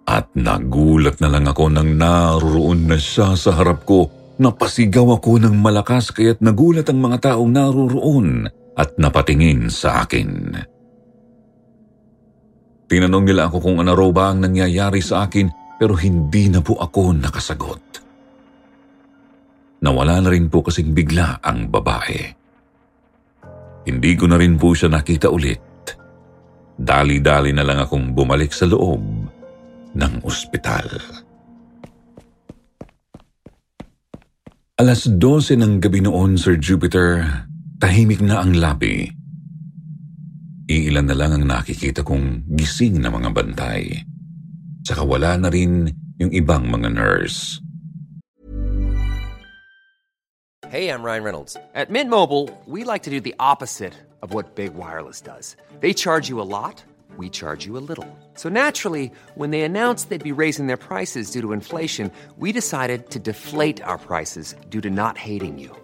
at 0.05 0.27
nagulat 0.37 1.19
na 1.23 1.29
lang 1.33 1.47
ako 1.49 1.65
nang 1.71 1.97
naroon 1.97 2.91
na 2.91 2.99
siya 2.99 3.39
sa 3.39 3.57
harap 3.57 3.87
ko. 3.89 4.11
Napasigaw 4.35 5.19
ako 5.19 5.39
ng 5.47 5.55
malakas 5.55 6.11
kaya't 6.11 6.43
nagulat 6.43 6.91
ang 6.91 6.99
mga 6.99 7.31
taong 7.31 7.51
naroon 7.55 8.51
at 8.75 8.99
napatingin 8.99 9.71
sa 9.71 10.03
akin. 10.03 10.59
Tinanong 12.85 13.25
nila 13.25 13.49
ako 13.49 13.57
kung 13.65 13.77
ano 13.81 13.97
raw 13.97 14.11
ba 14.13 14.25
ang 14.33 14.45
nangyayari 14.45 15.01
sa 15.01 15.25
akin 15.25 15.77
pero 15.81 15.97
hindi 15.97 16.53
na 16.53 16.61
po 16.61 16.77
ako 16.79 17.17
nakasagot. 17.17 17.83
Nawala 19.85 20.25
na 20.25 20.33
rin 20.33 20.49
po 20.49 20.65
kasing 20.65 20.97
bigla 20.97 21.45
ang 21.45 21.69
babae. 21.69 22.21
Hindi 23.85 24.13
ko 24.17 24.25
na 24.25 24.41
rin 24.41 24.57
po 24.57 24.73
siya 24.73 24.89
nakita 24.89 25.29
ulit. 25.29 25.61
Dali-dali 26.75 27.53
na 27.53 27.63
lang 27.63 27.85
akong 27.85 28.17
bumalik 28.17 28.51
sa 28.51 28.65
loob 28.65 29.03
ng 29.95 30.15
ospital. 30.25 30.89
Alas 34.75 35.07
12 35.07 35.55
ng 35.55 35.79
gabi 35.79 36.03
noon, 36.03 36.35
Sir 36.35 36.59
Jupiter, 36.59 37.23
tahimik 37.79 38.19
na 38.19 38.43
ang 38.43 38.59
labi. 38.59 39.07
Iilan 40.65 41.07
na 41.09 41.17
lang 41.17 41.37
ang 41.37 41.45
nakikita 41.45 42.01
kong 42.01 42.49
gising 42.57 43.01
na 43.01 43.13
mga 43.13 43.31
bantay. 43.37 44.05
Tsaka 44.85 45.05
wala 45.05 45.37
na 45.37 45.53
rin 45.53 45.93
yung 46.21 46.33
ibang 46.33 46.69
mga 46.69 46.93
nurse. 46.93 47.61
Hey, 50.73 50.91
I'm 50.91 51.07
Ryan 51.07 51.23
Reynolds. 51.23 51.55
At 51.77 51.89
Mint 51.93 52.11
Mobile, 52.11 52.51
we 52.67 52.83
like 52.83 53.07
to 53.07 53.13
do 53.13 53.21
the 53.21 53.37
opposite 53.39 53.95
of 54.25 54.35
what 54.35 54.57
Big 54.57 54.75
Wireless 54.75 55.21
does. 55.21 55.55
They 55.79 55.93
charge 55.93 56.27
you 56.29 56.41
a 56.41 56.49
lot 56.49 56.83
we 57.17 57.31
charge 57.31 57.67
you 57.67 57.77
a 57.77 57.85
little. 57.89 58.07
So 58.35 58.49
naturally, 58.49 59.13
when 59.35 59.51
they 59.51 59.63
announced 59.63 60.09
they'd 60.09 60.23
be 60.23 60.33
raising 60.33 60.67
their 60.67 60.77
prices 60.77 61.31
due 61.31 61.43
to 61.43 61.53
inflation, 61.53 62.11
we 62.39 62.53
decided 62.53 63.11
to 63.11 63.19
deflate 63.19 63.83
our 63.83 63.99
prices 63.99 64.55
due 64.71 64.81
to 64.81 64.91
not 64.91 65.19
hating 65.19 65.59
you. 65.59 65.84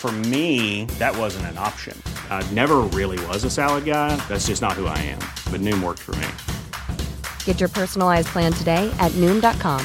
For 0.00 0.08
me, 0.32 0.88
that 0.96 1.12
wasn't 1.12 1.52
an 1.52 1.60
option. 1.60 1.92
I 2.32 2.40
never 2.56 2.88
really 2.88 3.20
was 3.28 3.44
a 3.44 3.52
salad 3.52 3.84
guy. 3.84 4.16
That's 4.32 4.48
just 4.48 4.64
not 4.64 4.72
who 4.72 4.88
I 4.88 4.96
am. 4.96 5.20
But 5.52 5.60
Noom 5.60 5.84
worked 5.84 6.00
for 6.00 6.16
me. 6.16 6.28
Get 7.44 7.60
your 7.60 7.68
personalized 7.68 8.32
plan 8.32 8.48
today 8.56 8.88
at 8.96 9.12
Noom.com. 9.20 9.84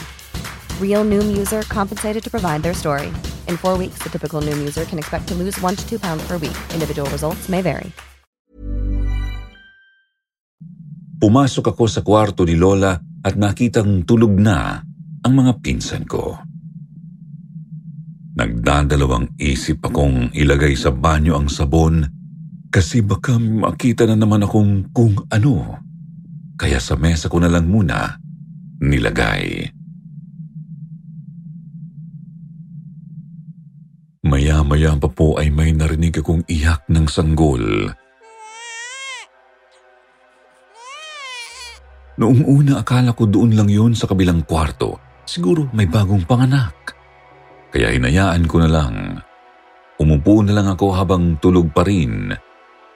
Real 0.80 1.04
Noom 1.04 1.36
user 1.36 1.67
compensated 1.67 2.23
to 2.23 2.32
provide 2.32 2.63
their 2.63 2.71
story. 2.71 3.12
In 3.51 3.60
four 3.60 3.75
weeks, 3.75 3.99
the 3.99 4.10
typical 4.10 4.39
Noom 4.39 4.63
user 4.63 4.88
can 4.88 4.95
expect 4.95 5.28
to 5.28 5.36
lose 5.36 5.60
one 5.60 5.75
to 5.75 5.84
two 5.84 5.99
pounds 5.99 6.23
per 6.23 6.39
week. 6.39 6.56
Individual 6.71 7.12
results 7.12 7.51
may 7.51 7.60
vary. 7.60 7.91
Pumasok 11.19 11.75
ako 11.75 11.91
sa 11.91 11.99
kwarto 11.99 12.47
ni 12.47 12.56
Lola 12.56 12.95
at 13.19 13.36
nakitang 13.36 14.08
tulog 14.08 14.32
na 14.32 14.80
ang 15.28 15.34
mga 15.36 15.60
pinsan 15.60 16.08
ko. 16.08 16.39
Nagdadalawang 18.36 19.39
isip 19.39 19.80
akong 19.88 20.36
ilagay 20.36 20.76
sa 20.76 20.91
banyo 20.91 21.39
ang 21.39 21.48
sabon 21.48 22.04
kasi 22.67 23.00
baka 23.00 23.39
makita 23.39 24.04
na 24.04 24.19
naman 24.19 24.43
akong 24.43 24.91
kung 24.91 25.15
ano. 25.32 25.80
Kaya 26.60 26.84
sa 26.84 27.00
mesa 27.00 27.32
ko 27.32 27.39
na 27.39 27.48
lang 27.48 27.71
muna 27.71 28.19
nilagay. 28.84 29.71
Maya-maya 34.26 34.98
pa 35.00 35.08
po 35.08 35.39
ay 35.39 35.48
may 35.48 35.71
narinig 35.71 36.19
akong 36.19 36.43
iyak 36.52 36.84
ng 36.91 37.08
sanggol. 37.08 37.63
Noong 42.19 42.41
una 42.43 42.84
akala 42.84 43.15
ko 43.15 43.28
doon 43.32 43.56
lang 43.56 43.71
yun 43.71 43.95
sa 43.95 44.12
kabilang 44.12 44.43
kwarto. 44.43 45.00
Siguro 45.24 45.71
may 45.71 45.88
bagong 45.88 46.28
panganak. 46.28 46.94
Kaya 47.75 47.91
hinayaan 47.91 48.47
ko 48.47 48.63
na 48.63 48.71
lang. 48.71 49.19
Umupo 49.99 50.39
na 50.47 50.55
lang 50.55 50.71
ako 50.71 50.95
habang 50.95 51.35
tulog 51.43 51.75
pa 51.75 51.83
rin 51.83 52.31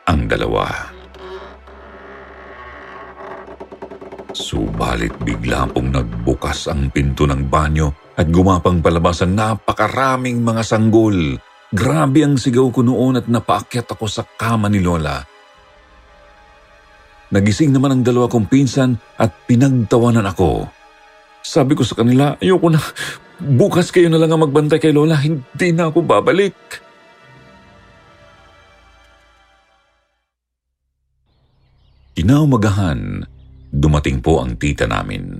ang 0.07 0.23
dalawa. 0.23 0.71
Subalit 4.31 5.11
bigla 5.19 5.67
pong 5.67 5.91
nagbukas 5.91 6.71
ang 6.71 6.87
pinto 6.95 7.27
ng 7.27 7.51
banyo 7.51 8.15
at 8.15 8.31
gumapang 8.31 8.79
palabas 8.79 9.19
ang 9.19 9.35
napakaraming 9.35 10.39
mga 10.39 10.63
sanggol. 10.63 11.35
Grabe 11.75 12.23
ang 12.23 12.39
sigaw 12.39 12.71
ko 12.71 12.79
noon 12.79 13.19
at 13.19 13.27
napaakyat 13.27 13.83
ako 13.83 14.07
sa 14.07 14.23
kama 14.23 14.71
ni 14.71 14.79
Lola. 14.79 15.19
Nagising 17.35 17.75
naman 17.75 17.99
ang 17.99 18.03
dalawa 18.07 18.31
kong 18.31 18.47
pinsan 18.47 18.95
at 19.19 19.43
pinagtawanan 19.43 20.23
ako. 20.23 20.71
Sabi 21.43 21.75
ko 21.75 21.83
sa 21.83 21.99
kanila, 21.99 22.39
ayoko 22.39 22.71
na. 22.71 22.79
Bukas 23.39 23.87
kayo 23.95 24.11
na 24.11 24.19
lang 24.19 24.35
ang 24.35 24.43
magbantay 24.43 24.83
kay 24.83 24.91
Lola. 24.91 25.15
Hindi 25.15 25.71
na 25.71 25.87
ako 25.87 26.03
babalik. 26.03 26.55
Inaumagahan, 32.19 33.23
dumating 33.71 34.19
po 34.19 34.43
ang 34.43 34.59
tita 34.59 34.91
namin. 34.91 35.39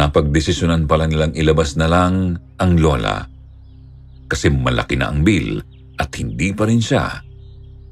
Napagdesisyonan 0.00 0.88
pala 0.88 1.04
nilang 1.04 1.36
ilabas 1.36 1.76
na 1.76 1.84
lang 1.84 2.32
ang 2.56 2.72
Lola. 2.80 3.20
Kasi 4.24 4.48
malaki 4.48 4.96
na 4.96 5.12
ang 5.12 5.20
bill 5.20 5.60
at 6.00 6.08
hindi 6.16 6.56
pa 6.56 6.64
rin 6.64 6.80
siya 6.80 7.12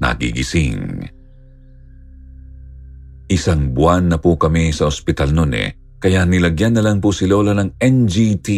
nagigising. 0.01 1.05
Isang 3.29 3.69
buwan 3.69 4.09
na 4.09 4.17
po 4.17 4.33
kami 4.33 4.73
sa 4.73 4.89
ospital 4.89 5.29
noon 5.29 5.53
eh, 5.53 5.69
kaya 6.01 6.25
nilagyan 6.25 6.73
na 6.73 6.81
lang 6.81 6.97
po 6.97 7.13
si 7.13 7.29
Lola 7.29 7.53
ng 7.53 7.77
NGT 7.77 8.49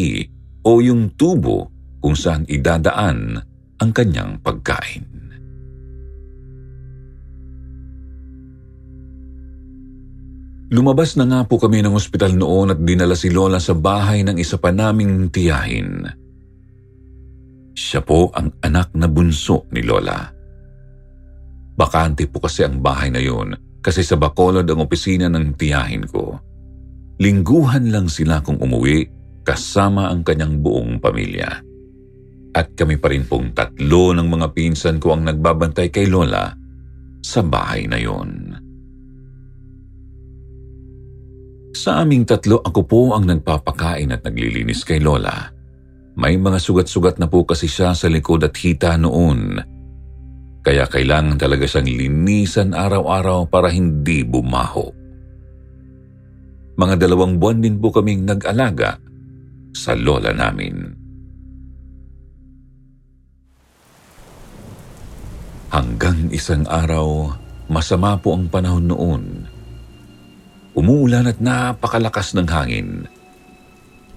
o 0.64 0.84
yung 0.84 1.16
tubo 1.16 1.72
kung 2.00 2.16
saan 2.16 2.48
idadaan 2.48 3.40
ang 3.80 3.92
kanyang 3.96 4.40
pagkain. 4.44 5.08
Lumabas 10.70 11.18
na 11.18 11.26
nga 11.26 11.42
po 11.50 11.58
kami 11.58 11.82
ng 11.82 11.98
ospital 11.98 12.38
noon 12.38 12.78
at 12.78 12.80
dinala 12.86 13.18
si 13.18 13.34
Lola 13.34 13.58
sa 13.58 13.74
bahay 13.74 14.22
ng 14.22 14.38
isa 14.38 14.62
pa 14.62 14.70
naming 14.70 15.34
tiyahin. 15.34 16.06
Siya 17.74 18.06
po 18.06 18.30
ang 18.38 18.54
anak 18.62 18.94
na 18.94 19.10
bunso 19.10 19.66
ni 19.74 19.82
Lola. 19.82 20.30
Bakante 21.74 22.30
po 22.30 22.38
kasi 22.44 22.70
ang 22.70 22.86
bahay 22.86 23.10
na 23.10 23.18
yun 23.18 23.56
kasi 23.82 24.06
sa 24.06 24.20
Bacolod 24.20 24.68
ang 24.68 24.84
opisina 24.86 25.26
ng 25.26 25.58
tiyahin 25.58 26.06
ko. 26.06 26.38
Lingguhan 27.18 27.90
lang 27.90 28.06
sila 28.06 28.44
kung 28.46 28.62
umuwi 28.62 29.19
kasama 29.50 30.14
ang 30.14 30.22
kanyang 30.22 30.62
buong 30.62 31.02
pamilya. 31.02 31.50
At 32.54 32.78
kami 32.78 33.02
pa 33.02 33.10
rin 33.10 33.26
pong 33.26 33.58
tatlo 33.58 34.14
ng 34.14 34.30
mga 34.30 34.54
pinsan 34.54 35.02
ko 35.02 35.18
ang 35.18 35.26
nagbabantay 35.26 35.90
kay 35.90 36.06
Lola 36.06 36.54
sa 37.26 37.42
bahay 37.42 37.90
na 37.90 37.98
yon. 37.98 38.54
Sa 41.74 42.06
aming 42.06 42.30
tatlo, 42.30 42.62
ako 42.62 42.82
po 42.86 43.02
ang 43.18 43.26
nagpapakain 43.26 44.14
at 44.14 44.22
naglilinis 44.22 44.86
kay 44.86 45.02
Lola. 45.02 45.50
May 46.20 46.38
mga 46.38 46.62
sugat-sugat 46.62 47.18
na 47.18 47.26
po 47.26 47.42
kasi 47.42 47.66
siya 47.66 47.98
sa 47.98 48.06
likod 48.06 48.46
at 48.46 48.54
hita 48.54 49.02
noon. 49.02 49.58
Kaya 50.62 50.86
kailangan 50.86 51.40
talaga 51.42 51.66
siyang 51.66 51.90
linisan 51.90 52.78
araw-araw 52.78 53.50
para 53.50 53.72
hindi 53.72 54.22
bumaho. 54.22 54.92
Mga 56.76 56.96
dalawang 57.08 57.40
buwan 57.42 57.64
din 57.64 57.80
po 57.80 57.90
kaming 57.90 58.28
nag-alaga 58.28 59.09
sa 59.74 59.98
lola 59.98 60.34
namin. 60.34 60.76
Hanggang 65.70 66.34
isang 66.34 66.66
araw, 66.66 67.38
masama 67.70 68.18
po 68.18 68.34
ang 68.34 68.50
panahon 68.50 68.86
noon 68.90 69.24
Umuulan 70.80 71.28
at 71.28 71.44
napakalakas 71.44 72.32
ng 72.40 72.48
hangin. 72.48 73.04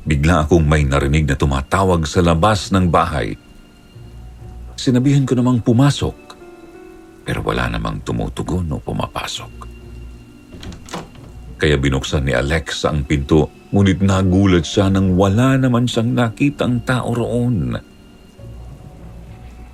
Bigla 0.07 0.47
akong 0.47 0.63
may 0.63 0.87
narinig 0.87 1.27
na 1.27 1.35
tumatawag 1.35 2.07
sa 2.07 2.23
labas 2.23 2.71
ng 2.71 2.87
bahay. 2.87 3.35
Sinabihan 4.79 5.27
ko 5.27 5.35
namang 5.35 5.59
pumasok, 5.59 6.15
pero 7.27 7.43
wala 7.43 7.67
namang 7.67 7.99
tumutugon 8.07 8.71
o 8.71 8.79
pumapasok. 8.79 9.72
Kaya 11.63 11.79
binuksan 11.79 12.27
ni 12.27 12.35
Alex 12.35 12.83
ang 12.91 13.07
pinto, 13.07 13.47
ngunit 13.71 14.03
nagulat 14.03 14.67
siya 14.67 14.91
nang 14.91 15.15
wala 15.15 15.55
naman 15.55 15.87
siyang 15.87 16.11
nakitang 16.11 16.83
tao 16.83 17.15
roon. 17.15 17.79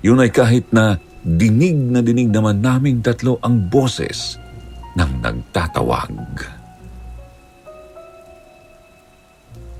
Yun 0.05 0.21
ay 0.21 0.29
kahit 0.29 0.69
na 0.69 1.01
dinig 1.25 1.89
na 1.89 2.05
dinig 2.05 2.29
naman 2.29 2.61
naming 2.61 3.01
tatlo 3.01 3.41
ang 3.41 3.73
boses 3.73 4.37
ng 4.93 5.17
nagtatawag. 5.17 6.13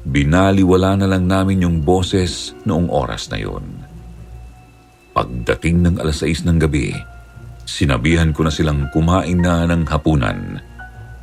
Binaliwala 0.09 0.97
na 0.97 1.05
lang 1.13 1.29
namin 1.29 1.61
yung 1.61 1.85
boses 1.85 2.57
noong 2.65 2.89
oras 2.89 3.29
na 3.29 3.37
yon. 3.37 3.85
Pagdating 5.13 5.85
ng 5.85 5.95
alas 6.01 6.25
6 6.25 6.41
ng 6.49 6.57
gabi, 6.57 6.89
sinabihan 7.69 8.33
ko 8.33 8.41
na 8.41 8.49
silang 8.49 8.89
kumain 8.89 9.37
na 9.37 9.69
ng 9.69 9.85
hapunan. 9.85 10.68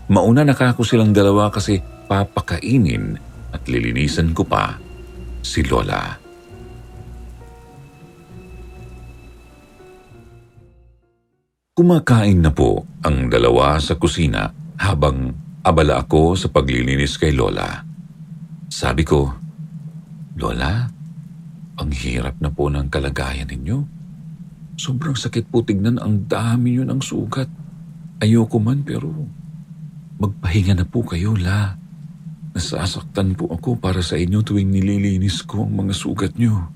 Mauna 0.07 0.47
nakako 0.47 0.87
silang 0.87 1.11
dalawa 1.11 1.51
kasi 1.51 1.83
papakainin 2.07 3.19
at 3.51 3.66
lilinisan 3.66 4.31
ko 4.31 4.47
pa 4.47 4.79
si 5.42 5.66
Lola. 5.66 6.14
Kumakain 11.75 12.38
na 12.38 12.55
po 12.55 12.87
ang 13.03 13.27
dalawa 13.27 13.83
sa 13.83 13.99
kusina 13.99 14.49
habang 14.79 15.35
abala 15.66 16.07
ako 16.07 16.38
sa 16.38 16.49
paglilinis 16.55 17.19
kay 17.19 17.35
Lola. 17.35 17.83
Sabi 18.71 19.03
ko, 19.03 19.27
Lola, 20.38 20.87
ang 21.77 21.90
hirap 21.90 22.38
na 22.38 22.55
po 22.55 22.71
ng 22.71 22.87
kalagayan 22.88 23.51
ninyo. 23.51 23.79
Sobrang 24.79 25.19
sakit 25.19 25.51
po 25.51 25.66
tignan 25.66 25.99
ang 25.99 26.31
dami 26.31 26.79
yun 26.79 26.95
ang 26.95 27.03
sugat. 27.03 27.51
Ayoko 28.23 28.57
man 28.57 28.81
pero 28.87 29.12
magpahinga 30.16 30.81
na 30.81 30.87
po 30.88 31.05
kayo, 31.05 31.37
La. 31.37 31.76
Nasasaktan 32.57 33.37
po 33.37 33.52
ako 33.52 33.76
para 33.76 34.00
sa 34.00 34.16
inyo 34.16 34.40
tuwing 34.40 34.72
nililinis 34.72 35.44
ko 35.44 35.68
ang 35.68 35.76
mga 35.76 35.92
sugat 35.92 36.33
nyo. 36.40 36.72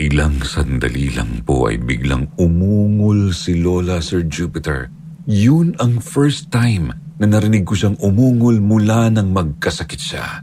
Ilang 0.00 0.42
sandali 0.42 1.12
lang 1.14 1.46
po 1.46 1.70
ay 1.70 1.78
biglang 1.78 2.32
umungol 2.40 3.30
si 3.30 3.60
Lola 3.60 4.02
Sir 4.02 4.26
Jupiter. 4.26 4.90
Yun 5.30 5.78
ang 5.78 6.02
first 6.02 6.50
time 6.50 6.90
na 7.20 7.28
narinig 7.28 7.68
ko 7.68 7.76
siyang 7.76 8.00
umungol 8.00 8.58
mula 8.58 9.12
nang 9.12 9.30
magkasakit 9.30 10.00
siya. 10.00 10.42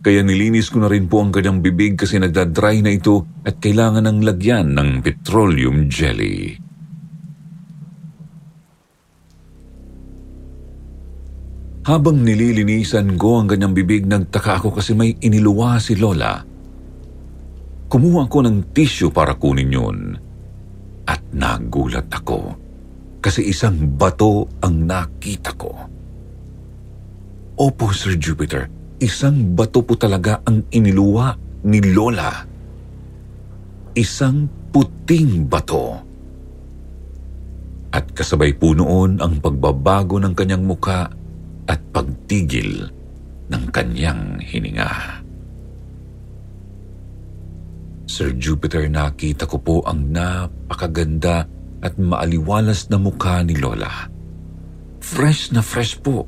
Kaya 0.00 0.24
nilinis 0.24 0.72
ko 0.72 0.80
na 0.82 0.88
rin 0.90 1.06
po 1.06 1.22
ang 1.22 1.30
kanyang 1.30 1.60
bibig 1.60 2.00
kasi 2.00 2.16
nagdadry 2.18 2.82
na 2.82 2.96
ito 2.96 3.28
at 3.44 3.60
kailangan 3.62 4.08
ng 4.08 4.18
lagyan 4.24 4.74
ng 4.74 5.04
petroleum 5.04 5.86
jelly. 5.86 6.65
Habang 11.86 12.26
nililinisan 12.26 13.14
ko 13.14 13.38
ang 13.38 13.46
kanyang 13.46 13.70
bibig, 13.70 14.10
nagtaka 14.10 14.58
ako 14.58 14.74
kasi 14.74 14.90
may 14.98 15.14
iniluwa 15.22 15.78
si 15.78 15.94
Lola. 15.94 16.42
Kumuha 17.86 18.26
ko 18.26 18.42
ng 18.42 18.74
tissue 18.74 19.14
para 19.14 19.38
kunin 19.38 19.70
yun. 19.70 19.98
At 21.06 21.22
nagulat 21.30 22.10
ako 22.10 22.58
kasi 23.22 23.46
isang 23.46 23.94
bato 23.94 24.50
ang 24.66 24.82
nakita 24.82 25.54
ko. 25.54 25.70
Opo, 27.54 27.94
Sir 27.94 28.18
Jupiter, 28.18 28.66
isang 28.98 29.54
bato 29.54 29.86
po 29.86 29.94
talaga 29.94 30.42
ang 30.42 30.66
iniluwa 30.74 31.38
ni 31.70 31.78
Lola. 31.94 32.34
Isang 33.94 34.50
puting 34.74 35.46
bato. 35.46 36.02
At 37.94 38.10
kasabay 38.10 38.58
po 38.58 38.74
noon 38.74 39.22
ang 39.22 39.38
pagbabago 39.38 40.18
ng 40.18 40.34
kanyang 40.34 40.66
muka 40.66 41.25
at 41.66 41.82
pagtigil 41.90 42.90
ng 43.50 43.64
kanyang 43.70 44.38
hininga. 44.42 45.22
Sir 48.06 48.32
Jupiter, 48.38 48.86
nakita 48.86 49.50
ko 49.50 49.58
po 49.58 49.76
ang 49.82 50.14
napakaganda 50.14 51.44
at 51.82 51.98
maaliwalas 51.98 52.88
na 52.88 52.96
mukha 53.02 53.42
ni 53.42 53.58
Lola. 53.58 54.08
Fresh 55.02 55.52
na 55.52 55.60
fresh 55.60 55.98
po. 56.00 56.24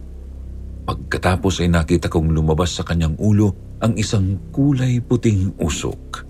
Pagkatapos 0.84 1.62
ay 1.62 1.70
nakita 1.70 2.10
kong 2.10 2.34
lumabas 2.34 2.74
sa 2.74 2.82
kanyang 2.82 3.14
ulo 3.16 3.78
ang 3.78 3.94
isang 3.94 4.50
kulay 4.50 4.98
puting 4.98 5.54
usok. 5.62 6.26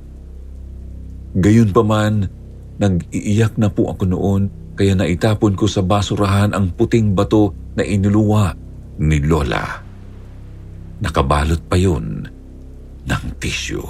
Gayon 1.38 1.72
pa 1.72 1.82
man, 1.84 2.28
nag-iiyak 2.76 3.56
na 3.56 3.72
po 3.72 3.88
ako 3.88 4.04
noon 4.04 4.42
kaya 4.78 4.94
naitapon 4.94 5.58
ko 5.58 5.66
sa 5.66 5.82
basurahan 5.82 6.54
ang 6.54 6.70
puting 6.76 7.16
bato 7.16 7.50
na 7.74 7.82
inuluwa 7.82 8.67
ni 8.98 9.22
Lola. 9.22 9.64
Nakabalot 10.98 11.62
pa 11.70 11.78
yun 11.78 12.26
ng 13.06 13.24
tissue. 13.38 13.86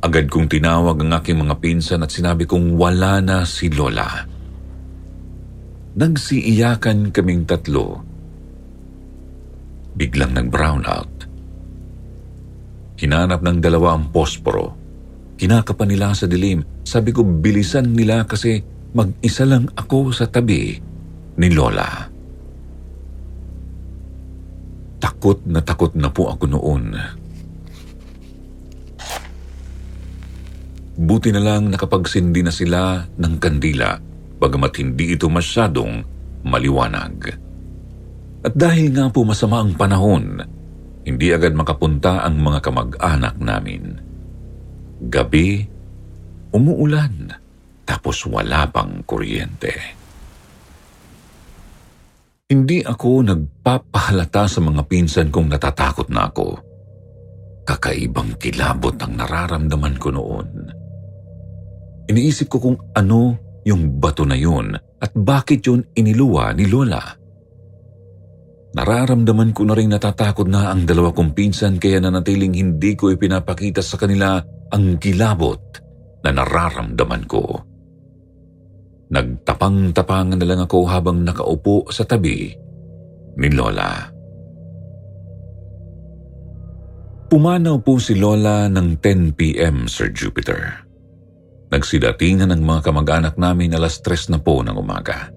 Agad 0.00 0.32
kong 0.32 0.48
tinawag 0.48 0.96
ang 1.04 1.12
aking 1.12 1.44
mga 1.44 1.60
pinsan 1.60 2.00
at 2.00 2.08
sinabi 2.08 2.48
kong 2.48 2.80
wala 2.80 3.20
na 3.20 3.44
si 3.44 3.68
Lola. 3.68 4.24
Nagsiiyakan 5.92 7.12
kaming 7.12 7.44
tatlo. 7.44 8.00
Biglang 9.98 10.32
nag-brown 10.32 10.86
out. 10.88 11.14
Hinanap 12.96 13.44
ng 13.44 13.58
dalawa 13.60 13.98
ang 13.98 14.08
posporo. 14.08 14.72
Kinakapan 15.36 15.88
nila 15.92 16.16
sa 16.16 16.24
dilim. 16.24 16.64
Sabi 16.84 17.12
ko 17.12 17.20
bilisan 17.24 17.92
nila 17.92 18.24
kasi 18.24 18.60
mag-isa 18.96 19.44
lang 19.44 19.68
ako 19.72 20.12
sa 20.12 20.28
tabi 20.28 20.80
ni 21.36 21.48
Lola. 21.52 22.09
Takot 25.00 25.42
na 25.48 25.64
takot 25.64 25.96
na 25.96 26.12
po 26.12 26.28
ako 26.28 26.44
noon 26.46 26.94
Buti 31.00 31.32
na 31.32 31.40
lang 31.40 31.72
nakapagsindi 31.72 32.44
na 32.44 32.52
sila 32.52 33.08
ng 33.16 33.40
kandila, 33.40 33.96
bagamat 34.36 34.84
hindi 34.84 35.16
ito 35.16 35.32
masyadong 35.32 36.04
maliwanag. 36.44 37.40
At 38.44 38.52
dahil 38.52 38.92
nga 38.92 39.08
po 39.08 39.24
masama 39.24 39.64
ang 39.64 39.72
panahon, 39.80 40.44
hindi 41.08 41.32
agad 41.32 41.56
makapunta 41.56 42.20
ang 42.20 42.44
mga 42.44 42.60
kamag-anak 42.60 43.40
namin. 43.40 43.96
Gabi, 45.08 45.64
umuulan, 46.52 47.32
tapos 47.88 48.20
wala 48.28 48.68
pang 48.68 49.00
kuryente. 49.00 49.99
Hindi 52.50 52.82
ako 52.82 53.30
nagpapahalata 53.30 54.50
sa 54.50 54.58
mga 54.58 54.82
pinsan 54.90 55.30
kong 55.30 55.54
natatakot 55.54 56.10
na 56.10 56.26
ako 56.26 56.70
Kakaibang 57.70 58.34
kilabot 58.34 58.98
ang 58.98 59.14
nararamdaman 59.14 59.94
ko 59.94 60.10
noon. 60.10 60.48
Iniisip 62.10 62.50
ko 62.50 62.58
kung 62.58 62.76
ano 62.98 63.38
yung 63.62 64.02
bato 64.02 64.26
na 64.26 64.34
yun 64.34 64.74
at 64.74 65.14
bakit 65.14 65.62
yun 65.70 65.86
iniluwa 65.94 66.50
ni 66.50 66.66
Lola. 66.66 66.98
Nararamdaman 68.74 69.54
ko 69.54 69.62
na 69.70 69.78
rin 69.78 69.94
natatakot 69.94 70.50
na 70.50 70.74
ang 70.74 70.82
dalawa 70.82 71.14
kong 71.14 71.30
pinsan 71.30 71.78
kaya 71.78 72.02
nanatiling 72.02 72.58
hindi 72.58 72.98
ko 72.98 73.14
ipinapakita 73.14 73.86
sa 73.86 73.94
kanila 73.94 74.42
ang 74.74 74.98
kilabot 74.98 75.62
na 76.26 76.34
nararamdaman 76.34 77.22
ko. 77.30 77.69
Nagtapang-tapangan 79.10 80.38
na 80.38 80.46
lang 80.46 80.60
ako 80.62 80.86
habang 80.86 81.26
nakaupo 81.26 81.90
sa 81.90 82.06
tabi 82.06 82.54
ni 83.34 83.48
Lola. 83.50 84.06
Pumanaw 87.30 87.78
po 87.82 87.98
si 87.98 88.18
Lola 88.18 88.66
ng 88.70 88.98
10pm, 88.98 89.86
Sir 89.86 90.10
Jupiter. 90.14 90.86
Nagsidatingan 91.70 92.50
ng 92.50 92.62
mga 92.62 92.90
kamag-anak 92.90 93.34
namin 93.38 93.74
alas 93.74 94.02
tres 94.02 94.26
na 94.30 94.42
po 94.42 94.62
ng 94.62 94.74
umaga. 94.74 95.30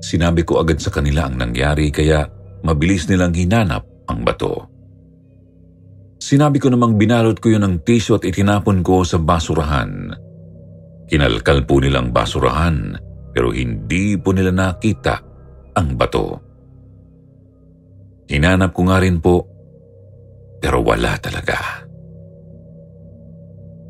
Sinabi 0.00 0.44
ko 0.44 0.60
agad 0.60 0.80
sa 0.80 0.92
kanila 0.92 1.28
ang 1.28 1.36
nangyari 1.40 1.92
kaya 1.92 2.24
mabilis 2.64 3.08
nilang 3.08 3.36
hinanap 3.36 3.84
ang 4.08 4.24
bato. 4.24 4.72
Sinabi 6.16 6.56
ko 6.56 6.72
namang 6.72 6.96
binalot 6.96 7.36
ko 7.36 7.52
yun 7.52 7.64
ng 7.64 7.84
tissue 7.84 8.16
at 8.16 8.24
itinapon 8.24 8.80
ko 8.80 9.04
sa 9.04 9.20
basurahan. 9.20 10.25
Kinalkal 11.06 11.62
po 11.62 11.78
nilang 11.78 12.10
basurahan 12.10 12.98
pero 13.30 13.54
hindi 13.54 14.18
po 14.18 14.34
nila 14.34 14.50
nakita 14.50 15.14
ang 15.76 15.94
bato. 15.94 16.26
Hinanap 18.26 18.74
ko 18.74 18.80
nga 18.90 18.98
rin 18.98 19.22
po 19.22 19.44
pero 20.58 20.82
wala 20.82 21.14
talaga. 21.22 21.86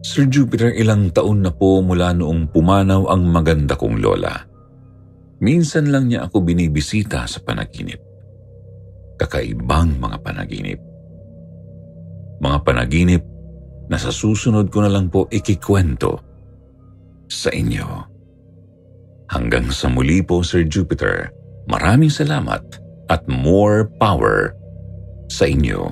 Sir 0.07 0.29
Jupiter, 0.29 0.71
ilang 0.77 1.11
taon 1.11 1.43
na 1.43 1.51
po 1.51 1.83
mula 1.83 2.15
noong 2.15 2.53
pumanaw 2.53 3.11
ang 3.11 3.27
maganda 3.27 3.75
kong 3.75 3.99
lola. 3.99 4.39
Minsan 5.43 5.91
lang 5.91 6.09
niya 6.09 6.29
ako 6.29 6.47
binibisita 6.47 7.27
sa 7.27 7.43
panaginip. 7.43 7.99
Kakaibang 9.19 9.99
mga 9.99 10.19
panaginip. 10.23 10.81
Mga 12.39 12.59
panaginip 12.63 13.23
na 13.89 13.97
sa 13.97 14.13
susunod 14.13 14.69
ko 14.69 14.85
na 14.85 14.91
lang 14.93 15.09
po 15.09 15.27
ikikwento 15.33 16.36
sa 17.29 17.51
inyo. 17.51 17.87
Hanggang 19.27 19.71
sa 19.75 19.91
muli 19.91 20.23
po, 20.23 20.47
Sir 20.47 20.63
Jupiter, 20.67 21.35
maraming 21.67 22.11
salamat 22.11 22.63
at 23.11 23.23
more 23.27 23.91
power 23.99 24.55
sa 25.27 25.51
inyo. 25.51 25.91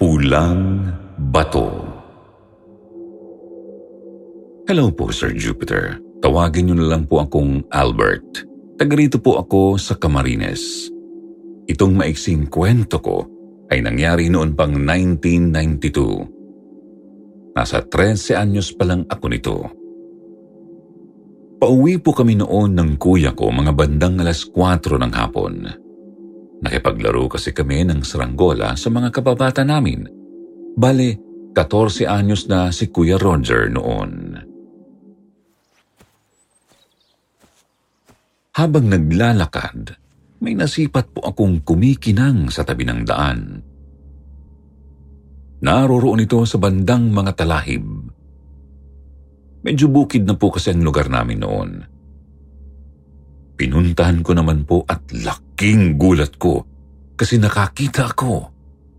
Pulang 0.00 0.88
Bato 1.28 1.90
Hello 4.70 4.86
po, 4.94 5.10
Sir 5.10 5.34
Jupiter. 5.34 5.98
Tawagin 6.20 6.68
niyo 6.68 6.76
na 6.76 6.92
lang 6.96 7.08
po 7.08 7.24
akong 7.24 7.64
Albert. 7.72 8.44
Taga 8.76 8.96
rito 8.96 9.18
po 9.20 9.38
ako 9.40 9.78
sa 9.80 9.94
Camarines. 9.96 10.92
Itong 11.68 11.96
maiksing 11.96 12.46
kwento 12.52 13.00
ko 13.00 13.24
ay 13.72 13.80
nangyari 13.80 14.28
noon 14.28 14.52
pang 14.52 14.76
1992. 14.76 17.56
Nasa 17.56 17.80
13 17.82 18.36
anyos 18.36 18.76
pa 18.76 18.84
lang 18.84 19.08
ako 19.08 19.26
nito. 19.32 19.80
Pauwi 21.60 22.00
po 22.00 22.16
kami 22.16 22.40
noon 22.40 22.72
ng 22.72 22.96
kuya 22.96 23.36
ko 23.36 23.52
mga 23.52 23.76
bandang 23.76 24.16
alas 24.20 24.48
4 24.48 24.96
ng 24.96 25.12
hapon. 25.12 25.68
Nakipaglaro 26.60 27.28
kasi 27.28 27.52
kami 27.56 27.84
ng 27.88 28.04
saranggola 28.04 28.76
sa 28.76 28.92
mga 28.92 29.08
kababata 29.12 29.64
namin. 29.64 30.04
Bale, 30.76 31.16
14 31.56 32.06
anyos 32.06 32.46
na 32.46 32.70
si 32.70 32.86
Kuya 32.92 33.16
Roger 33.16 33.72
noon. 33.72 34.29
Habang 38.50 38.90
naglalakad, 38.90 39.94
may 40.42 40.58
nasipat 40.58 41.14
po 41.14 41.22
akong 41.22 41.62
kumikinang 41.62 42.50
sa 42.50 42.66
tabi 42.66 42.82
ng 42.82 43.00
daan. 43.06 43.62
Naroroon 45.60 46.24
ito 46.24 46.42
sa 46.48 46.56
bandang 46.58 47.12
mga 47.12 47.36
talahib. 47.36 47.84
Medyo 49.60 49.86
bukid 49.92 50.24
na 50.24 50.34
po 50.34 50.50
kasi 50.50 50.72
ang 50.72 50.82
lugar 50.82 51.12
namin 51.12 51.38
noon. 51.44 51.70
Pinuntahan 53.60 54.24
ko 54.24 54.32
naman 54.32 54.64
po 54.64 54.82
at 54.88 55.04
laking 55.12 56.00
gulat 56.00 56.40
ko 56.40 56.64
kasi 57.12 57.36
nakakita 57.36 58.16
ako 58.16 58.48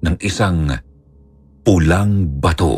ng 0.06 0.16
isang 0.22 0.70
pulang 1.66 2.38
bato. 2.38 2.78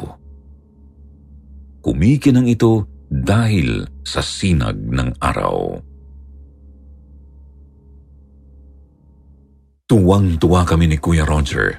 Kumikinang 1.84 2.48
ito 2.48 2.88
dahil 3.12 3.84
sa 4.08 4.24
sinag 4.24 4.80
ng 4.80 5.20
araw. 5.20 5.76
Tuwang-tuwa 9.94 10.66
kami 10.66 10.90
ni 10.90 10.98
Kuya 10.98 11.22
Roger. 11.22 11.78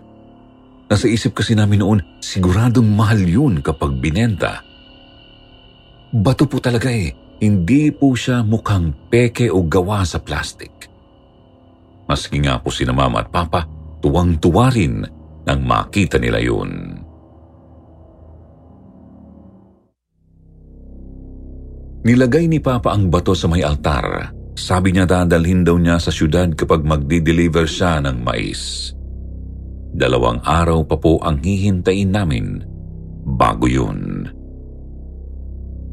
Nasa 0.87 1.11
isip 1.11 1.35
kasi 1.35 1.59
namin 1.59 1.83
noon, 1.83 1.99
siguradong 2.23 2.87
mahal 2.87 3.19
yun 3.19 3.59
kapag 3.59 3.99
binenta. 3.99 4.63
Bato 6.15 6.47
po 6.47 6.63
talaga 6.63 6.95
eh 6.95 7.11
hindi 7.43 7.91
po 7.91 8.15
siya 8.15 8.47
mukhang 8.47 9.11
peke 9.11 9.51
o 9.51 9.67
gawa 9.67 10.07
sa 10.07 10.23
plastic. 10.23 10.71
Maski 12.07 12.39
nga 12.39 12.63
po 12.63 12.71
sina 12.71 12.95
mama 12.95 13.27
at 13.27 13.35
papa, 13.35 13.67
tuwang-tuwa 13.99 14.71
rin 14.71 15.03
nang 15.43 15.67
makita 15.67 16.15
nila 16.15 16.39
yun. 16.39 16.71
Nilagay 22.07 22.47
ni 22.47 22.63
Papa 22.63 22.95
ang 22.95 23.11
bato 23.11 23.35
sa 23.35 23.51
may 23.51 23.67
altar. 23.67 24.34
Sabi 24.55 24.95
niya 24.95 25.07
dadalhin 25.07 25.67
daw 25.67 25.75
niya 25.75 25.99
sa 25.99 26.15
syudad 26.15 26.47
kapag 26.55 26.87
magdi-deliver 26.87 27.67
siya 27.67 27.99
ng 28.07 28.23
mais. 28.23 28.95
Dalawang 29.95 30.43
araw 30.47 30.87
pa 30.87 30.99
po 30.99 31.19
ang 31.23 31.43
hihintayin 31.43 32.15
namin 32.15 32.63
bago 33.35 33.67
yun. 33.67 34.31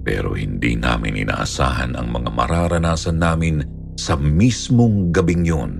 Pero 0.01 0.33
hindi 0.33 0.77
namin 0.77 1.25
inaasahan 1.25 1.93
ang 1.93 2.09
mga 2.09 2.29
mararanasan 2.33 3.17
namin 3.17 3.61
sa 3.97 4.17
mismong 4.17 5.13
gabing 5.13 5.45
yun. 5.45 5.73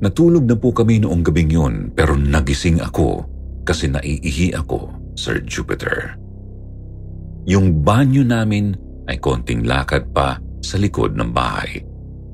Natulog 0.00 0.44
na 0.44 0.56
po 0.56 0.76
kami 0.76 1.00
noong 1.00 1.24
gabing 1.24 1.52
yun 1.52 1.74
pero 1.96 2.12
nagising 2.12 2.80
ako 2.84 3.24
kasi 3.64 3.88
naiihi 3.88 4.52
ako, 4.52 4.92
Sir 5.16 5.40
Jupiter. 5.44 6.16
Yung 7.48 7.80
banyo 7.80 8.20
namin 8.20 8.85
ay 9.06 9.16
konting 9.22 9.64
lakad 9.64 10.10
pa 10.10 10.38
sa 10.62 10.76
likod 10.76 11.14
ng 11.14 11.30
bahay. 11.30 11.82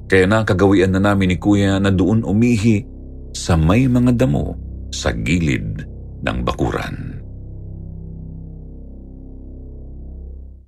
Kaya 0.08 0.28
nakagawian 0.28 0.92
na 0.92 1.00
namin 1.00 1.32
ni 1.32 1.36
Kuya 1.40 1.80
na 1.80 1.88
doon 1.88 2.24
umihi 2.24 2.84
sa 3.32 3.56
may 3.56 3.88
mga 3.88 4.12
damo 4.24 4.56
sa 4.92 5.12
gilid 5.12 5.84
ng 6.20 6.38
bakuran. 6.44 6.96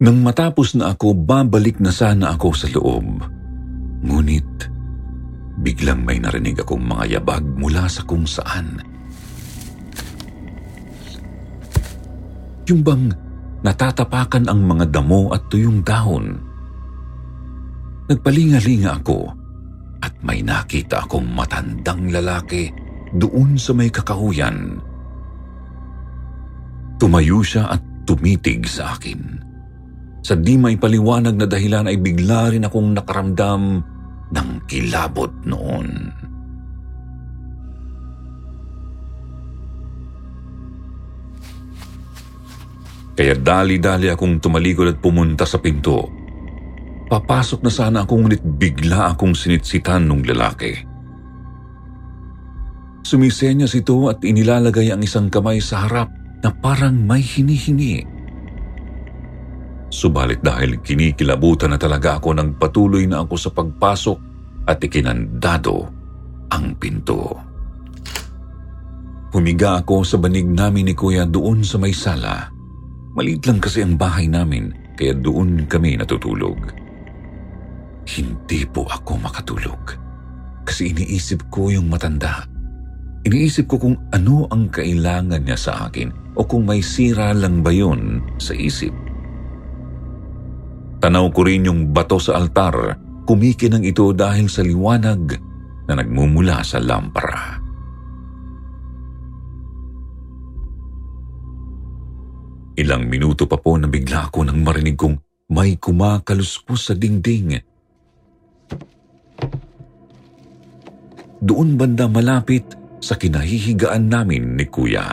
Nang 0.04 0.20
matapos 0.20 0.76
na 0.76 0.92
ako, 0.92 1.16
babalik 1.16 1.80
na 1.80 1.88
sana 1.88 2.36
ako 2.36 2.48
sa 2.52 2.68
loob. 2.68 3.24
Ngunit, 4.04 4.68
biglang 5.64 6.04
may 6.04 6.20
narinig 6.20 6.60
akong 6.60 6.84
mga 6.84 7.20
yabag 7.20 7.44
mula 7.56 7.88
sa 7.88 8.04
kung 8.04 8.28
saan. 8.28 8.84
Yung 12.68 12.80
bang 12.84 13.12
natatapakan 13.64 14.46
ang 14.46 14.60
mga 14.60 14.92
damo 14.92 15.32
at 15.32 15.48
tuyong 15.48 15.80
dahon. 15.80 16.36
Nagpalinga-linga 18.12 19.00
ako 19.00 19.32
at 20.04 20.12
may 20.20 20.44
nakita 20.44 21.08
akong 21.08 21.24
matandang 21.32 22.12
lalaki 22.12 22.68
doon 23.16 23.56
sa 23.56 23.72
may 23.72 23.88
kakahuyan. 23.88 24.76
Tumayo 27.00 27.40
siya 27.40 27.72
at 27.72 27.80
tumitig 28.04 28.68
sa 28.68 28.92
akin. 28.92 29.40
Sa 30.20 30.36
di 30.36 30.60
may 30.60 30.76
paliwanag 30.76 31.36
na 31.40 31.48
dahilan 31.48 31.88
ay 31.88 31.96
bigla 31.96 32.52
rin 32.52 32.68
akong 32.68 32.92
nakaramdam 32.92 33.80
ng 34.28 34.48
kilabot 34.68 35.32
noon. 35.48 36.12
Kaya 43.14 43.38
dali-dali 43.38 44.10
akong 44.10 44.42
tumalikod 44.42 44.90
at 44.90 44.98
pumunta 44.98 45.46
sa 45.46 45.62
pinto. 45.62 46.10
Papasok 47.06 47.62
na 47.62 47.70
sana 47.70 47.98
ako 48.02 48.26
ngunit 48.26 48.42
bigla 48.42 49.14
akong 49.14 49.38
sinitsitan 49.38 50.10
ng 50.10 50.26
lalaki. 50.34 50.74
Sumisenyas 53.04 53.76
ito 53.78 54.10
at 54.10 54.18
inilalagay 54.24 54.90
ang 54.90 55.04
isang 55.04 55.30
kamay 55.30 55.62
sa 55.62 55.86
harap 55.86 56.10
na 56.42 56.50
parang 56.50 56.96
may 56.96 57.22
hinihingi. 57.22 58.02
Subalit 59.92 60.42
dahil 60.42 60.82
kinikilabutan 60.82 61.70
na 61.70 61.78
talaga 61.78 62.18
ako 62.18 62.34
nang 62.34 62.58
patuloy 62.58 63.06
na 63.06 63.22
ako 63.22 63.34
sa 63.38 63.54
pagpasok 63.54 64.18
at 64.66 64.82
ikinandado 64.82 65.86
ang 66.50 66.74
pinto. 66.74 67.30
Humiga 69.30 69.82
ako 69.82 70.02
sa 70.02 70.16
banig 70.18 70.46
namin 70.46 70.90
ni 70.90 70.94
Kuya 70.96 71.26
doon 71.26 71.62
sa 71.62 71.78
may 71.78 71.94
sala. 71.94 72.53
Maliit 73.14 73.46
lang 73.46 73.62
kasi 73.62 73.86
ang 73.86 73.94
bahay 73.94 74.26
namin 74.26 74.74
kaya 74.98 75.14
doon 75.14 75.70
kami 75.70 75.94
natutulog. 75.94 76.58
Hindi 78.04 78.66
po 78.66 78.84
ako 78.90 79.22
makatulog 79.22 79.82
kasi 80.66 80.90
iniisip 80.90 81.46
ko 81.48 81.70
yung 81.70 81.86
matanda. 81.86 82.42
Iniisip 83.24 83.70
ko 83.70 83.80
kung 83.80 83.96
ano 84.12 84.50
ang 84.50 84.68
kailangan 84.68 85.46
niya 85.46 85.56
sa 85.56 85.72
akin 85.88 86.36
o 86.36 86.44
kung 86.44 86.66
may 86.66 86.82
sira 86.82 87.30
lang 87.32 87.62
ba 87.62 87.70
yun 87.70 88.20
sa 88.36 88.52
isip. 88.52 88.92
Tanaw 91.00 91.30
ko 91.30 91.40
rin 91.46 91.70
yung 91.70 91.94
bato 91.94 92.20
sa 92.20 92.36
altar, 92.36 92.98
kumikinang 93.24 93.86
ito 93.86 94.10
dahil 94.10 94.50
sa 94.50 94.60
liwanag 94.60 95.38
na 95.88 96.00
nagmumula 96.00 96.60
sa 96.66 96.80
lampara. 96.80 97.63
Ilang 102.74 103.06
minuto 103.06 103.46
pa 103.46 103.54
po 103.58 103.78
na 103.78 103.86
bigla 103.86 104.30
ako 104.30 104.50
nang 104.50 104.66
marinig 104.66 104.98
kong 104.98 105.14
may 105.54 105.78
kumakaluskos 105.78 106.90
sa 106.90 106.94
dingding. 106.98 107.54
Doon 111.44 111.76
banda 111.76 112.08
malapit 112.08 112.74
sa 113.04 113.20
kinahihigaan 113.20 114.08
namin 114.08 114.56
ni 114.56 114.66
Kuya. 114.66 115.06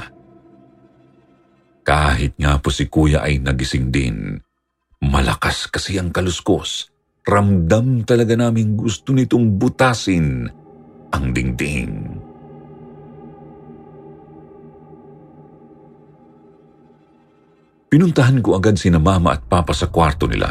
Kahit 1.83 2.39
nga 2.39 2.55
po 2.61 2.71
si 2.71 2.87
Kuya 2.87 3.25
ay 3.25 3.43
nagising 3.43 3.91
din, 3.91 4.39
malakas 5.03 5.67
kasi 5.67 5.99
ang 5.99 6.13
kaluskos. 6.13 6.87
Ramdam 7.21 8.07
talaga 8.07 8.33
namin 8.33 8.73
gusto 8.73 9.13
nitong 9.13 9.59
butasin 9.59 10.49
ang 11.11 11.25
dingding. 11.35 12.20
Pinuntahan 17.91 18.39
ko 18.39 18.55
agad 18.55 18.79
sina 18.79 19.03
mama 19.03 19.35
at 19.35 19.43
papa 19.51 19.75
sa 19.75 19.91
kwarto 19.91 20.23
nila. 20.23 20.47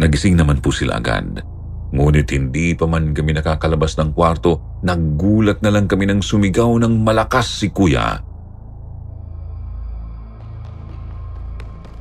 Nagising 0.00 0.40
naman 0.40 0.64
po 0.64 0.72
sila 0.72 0.96
agad. 0.96 1.44
Ngunit 1.92 2.32
hindi 2.32 2.72
pa 2.72 2.88
man 2.88 3.12
kami 3.12 3.36
nakakalabas 3.36 4.00
ng 4.00 4.16
kwarto, 4.16 4.80
naggulat 4.80 5.60
na 5.60 5.68
lang 5.68 5.84
kami 5.84 6.08
nang 6.08 6.24
sumigaw 6.24 6.80
ng 6.80 7.04
malakas 7.04 7.60
si 7.60 7.68
kuya. 7.68 8.24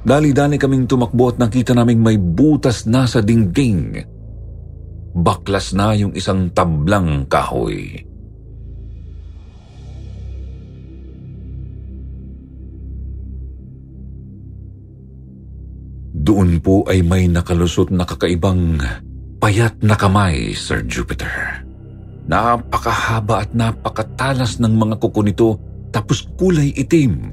Dali-dali 0.08 0.56
kaming 0.56 0.88
tumakbo 0.88 1.36
at 1.36 1.44
nakita 1.44 1.76
naming 1.76 2.00
may 2.00 2.16
butas 2.16 2.88
na 2.88 3.04
sa 3.04 3.20
dingding. 3.20 4.08
Baklas 5.20 5.76
na 5.76 5.92
yung 6.00 6.16
isang 6.16 6.48
tablang 6.56 7.28
kahoy. 7.28 8.07
Doon 16.28 16.60
po 16.60 16.84
ay 16.92 17.08
may 17.08 17.32
nakalusot 17.32 17.88
na 17.88 18.04
kakaibang 18.04 18.84
payat 19.40 19.80
na 19.80 19.96
kamay, 19.96 20.52
Sir 20.52 20.84
Jupiter. 20.84 21.64
Napakahaba 22.28 23.48
at 23.48 23.56
napakatalas 23.56 24.60
ng 24.60 24.76
mga 24.76 25.00
kuko 25.00 25.24
nito 25.24 25.56
tapos 25.96 26.28
kulay 26.36 26.76
itim. 26.76 27.32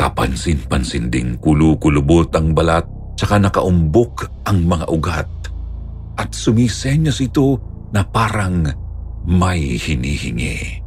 Kapansin-pansin 0.00 1.12
ding 1.12 1.36
kulukulubot 1.36 2.32
ang 2.32 2.56
balat 2.56 2.88
tsaka 3.20 3.36
nakaumbok 3.36 4.48
ang 4.48 4.64
mga 4.64 4.88
ugat 4.88 5.28
at 6.16 6.32
sumisenyas 6.32 7.20
ito 7.20 7.60
na 7.92 8.00
parang 8.00 8.64
may 9.28 9.76
hinihingi. 9.76 10.79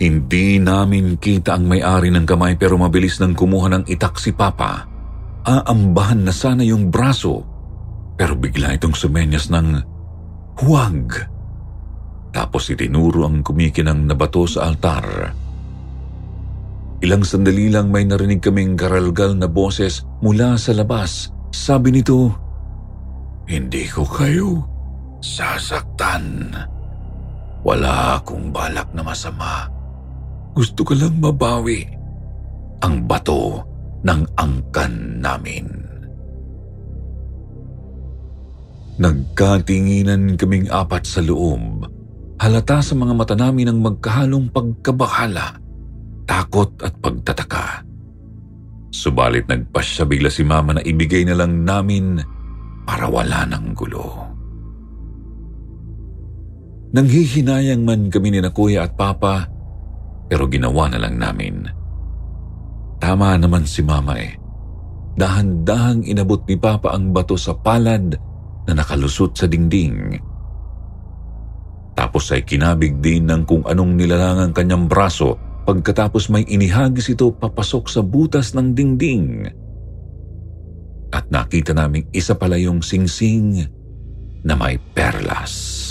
Hindi 0.00 0.56
namin 0.56 1.20
kita 1.20 1.60
ang 1.60 1.68
may-ari 1.68 2.08
ng 2.08 2.24
kamay 2.24 2.56
pero 2.56 2.80
mabilis 2.80 3.20
nang 3.20 3.36
kumuha 3.36 3.68
ng 3.68 3.84
itak 3.84 4.16
si 4.16 4.32
Papa. 4.32 4.88
Aambahan 5.44 6.24
na 6.24 6.32
sana 6.32 6.64
yung 6.64 6.88
braso 6.88 7.44
pero 8.16 8.32
bigla 8.32 8.80
itong 8.80 8.96
sumenyas 8.96 9.52
ng 9.52 9.68
huwag. 10.64 11.28
Tapos 12.32 12.72
itinuro 12.72 13.28
ang 13.28 13.44
kumikinang 13.44 14.08
nabato 14.08 14.48
sa 14.48 14.72
altar. 14.72 15.36
Ilang 17.00 17.24
sandali 17.24 17.68
lang 17.68 17.92
may 17.92 18.08
narinig 18.08 18.40
kaming 18.40 18.80
garalgal 18.80 19.36
na 19.36 19.48
boses 19.48 20.04
mula 20.24 20.56
sa 20.56 20.72
labas. 20.76 21.32
Sabi 21.52 21.92
nito, 21.92 22.32
Hindi 23.44 23.84
ko 23.88 24.04
kayo 24.08 24.64
sasaktan. 25.20 26.56
Wala 27.60 28.20
akong 28.20 28.48
balak 28.48 28.92
na 28.96 29.04
masama. 29.04 29.79
Gusto 30.50 30.82
ko 30.82 30.92
lang 30.98 31.22
mabawi 31.22 31.86
ang 32.82 33.06
bato 33.06 33.62
ng 34.02 34.20
angkan 34.34 35.22
namin. 35.22 35.66
Nagkatinginan 39.00 40.36
kaming 40.36 40.68
apat 40.68 41.08
sa 41.08 41.24
loob. 41.24 41.88
Halata 42.40 42.80
sa 42.84 42.96
mga 42.96 43.12
mata 43.16 43.36
namin 43.36 43.68
ang 43.68 43.78
magkahalong 43.80 44.48
pagkabahala, 44.52 45.56
takot 46.24 46.72
at 46.80 46.96
pagtataka. 47.00 47.84
Subalit 48.90 49.48
nagpasya 49.48 50.04
bigla 50.04 50.28
si 50.32 50.42
Mama 50.44 50.76
na 50.76 50.82
ibigay 50.84 51.24
na 51.24 51.36
lang 51.36 51.64
namin 51.64 52.20
para 52.84 53.06
wala 53.06 53.44
ng 53.48 53.66
gulo. 53.76 54.08
Nanghihinayang 56.90 57.86
man 57.86 58.10
kami 58.10 58.34
ni 58.34 58.40
na 58.42 58.50
Kuya 58.50 58.90
at 58.90 58.98
Papa 58.98 59.46
pero 60.30 60.46
ginawa 60.46 60.86
na 60.86 61.02
lang 61.02 61.18
namin. 61.18 61.66
Tama 63.02 63.34
naman 63.34 63.66
si 63.66 63.82
Mama 63.82 64.14
eh. 64.14 64.38
Dahan-dahang 65.18 66.06
inabot 66.06 66.46
ni 66.46 66.54
Papa 66.54 66.94
ang 66.94 67.10
bato 67.10 67.34
sa 67.34 67.58
palad 67.58 68.14
na 68.70 68.72
nakalusot 68.78 69.34
sa 69.34 69.50
dingding. 69.50 70.14
Tapos 71.98 72.30
ay 72.30 72.46
kinabig 72.46 73.02
din 73.02 73.26
ng 73.26 73.42
kung 73.42 73.66
anong 73.66 73.98
nilalang 73.98 74.38
ang 74.38 74.52
kanyang 74.54 74.86
braso 74.86 75.34
pagkatapos 75.66 76.30
may 76.30 76.46
inihagis 76.46 77.12
ito 77.12 77.34
papasok 77.34 77.84
sa 77.90 78.00
butas 78.00 78.54
ng 78.54 78.72
dingding. 78.72 79.50
At 81.10 81.26
nakita 81.26 81.74
naming 81.74 82.06
isa 82.14 82.38
pala 82.38 82.54
yung 82.54 82.80
singsing 82.86 83.66
na 84.46 84.54
may 84.54 84.78
perlas. 84.94 85.89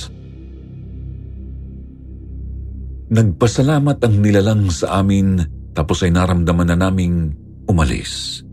Nagpasalamat 3.09 3.97
ang 4.05 4.15
nilalang 4.21 4.69
sa 4.69 5.01
amin 5.01 5.41
tapos 5.73 6.05
ay 6.05 6.13
naramdaman 6.13 6.69
na 6.69 6.77
naming 6.77 7.33
umalis. 7.65 8.45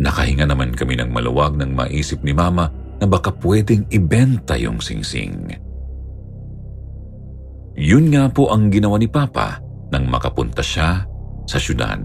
Nakahinga 0.00 0.48
naman 0.48 0.72
kami 0.72 0.96
ng 0.96 1.12
maluwag 1.12 1.60
nang 1.60 1.76
maisip 1.76 2.24
ni 2.24 2.32
Mama 2.32 2.72
na 2.96 3.04
baka 3.04 3.32
pwedeng 3.44 3.84
ibenta 3.92 4.56
yung 4.56 4.80
singsing. 4.80 5.52
Yun 7.76 8.08
nga 8.08 8.32
po 8.32 8.48
ang 8.48 8.72
ginawa 8.72 8.96
ni 8.96 9.08
Papa 9.12 9.60
nang 9.92 10.08
makapunta 10.08 10.64
siya 10.64 11.04
sa 11.44 11.60
syudad. 11.60 12.00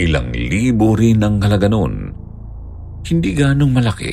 Ilang 0.00 0.32
libo 0.32 0.96
rin 0.96 1.20
ang 1.20 1.40
halaga 1.44 1.68
noon. 1.68 2.12
Hindi 3.04 3.36
ganong 3.36 3.72
malaki, 3.76 4.12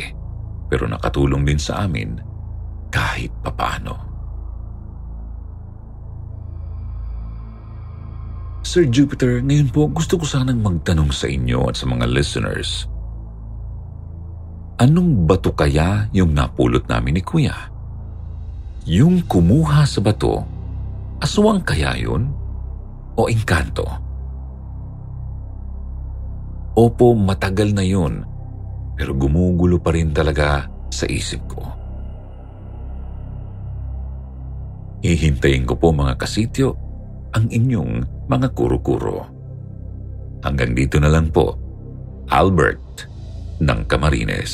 pero 0.68 0.92
nakatulong 0.92 1.48
din 1.48 1.60
sa 1.60 1.88
amin 1.88 2.20
kahit 2.92 3.32
papano. 3.40 4.13
Sir 8.64 8.88
Jupiter, 8.88 9.44
ngayon 9.44 9.76
po 9.76 9.92
gusto 9.92 10.16
ko 10.16 10.24
sanang 10.24 10.64
magtanong 10.64 11.12
sa 11.12 11.28
inyo 11.28 11.68
at 11.68 11.76
sa 11.76 11.84
mga 11.84 12.08
listeners. 12.08 12.88
Anong 14.80 15.28
bato 15.28 15.52
kaya 15.52 16.08
yung 16.16 16.32
napulot 16.32 16.88
namin 16.88 17.20
ni 17.20 17.22
Kuya? 17.22 17.54
Yung 18.88 19.28
kumuha 19.28 19.84
sa 19.84 20.00
bato, 20.00 20.48
aswang 21.20 21.60
kaya 21.68 21.92
yun? 22.00 22.32
O 23.20 23.28
engkanto? 23.28 23.84
Opo, 26.80 27.14
matagal 27.20 27.76
na 27.76 27.84
yun, 27.84 28.24
pero 28.96 29.12
gumugulo 29.12 29.78
pa 29.78 29.92
rin 29.92 30.16
talaga 30.16 30.72
sa 30.88 31.04
isip 31.12 31.44
ko. 31.52 31.62
Hihintayin 35.04 35.68
ko 35.68 35.76
po 35.76 35.92
mga 35.92 36.16
kasityo 36.16 36.74
ang 37.36 37.52
inyong 37.52 38.13
mga 38.28 38.48
kuro-kuro. 38.56 39.28
Hanggang 40.44 40.76
dito 40.76 41.00
na 41.00 41.12
lang 41.12 41.32
po, 41.32 41.56
Albert 42.32 43.08
ng 43.64 43.80
Camarines. 43.88 44.54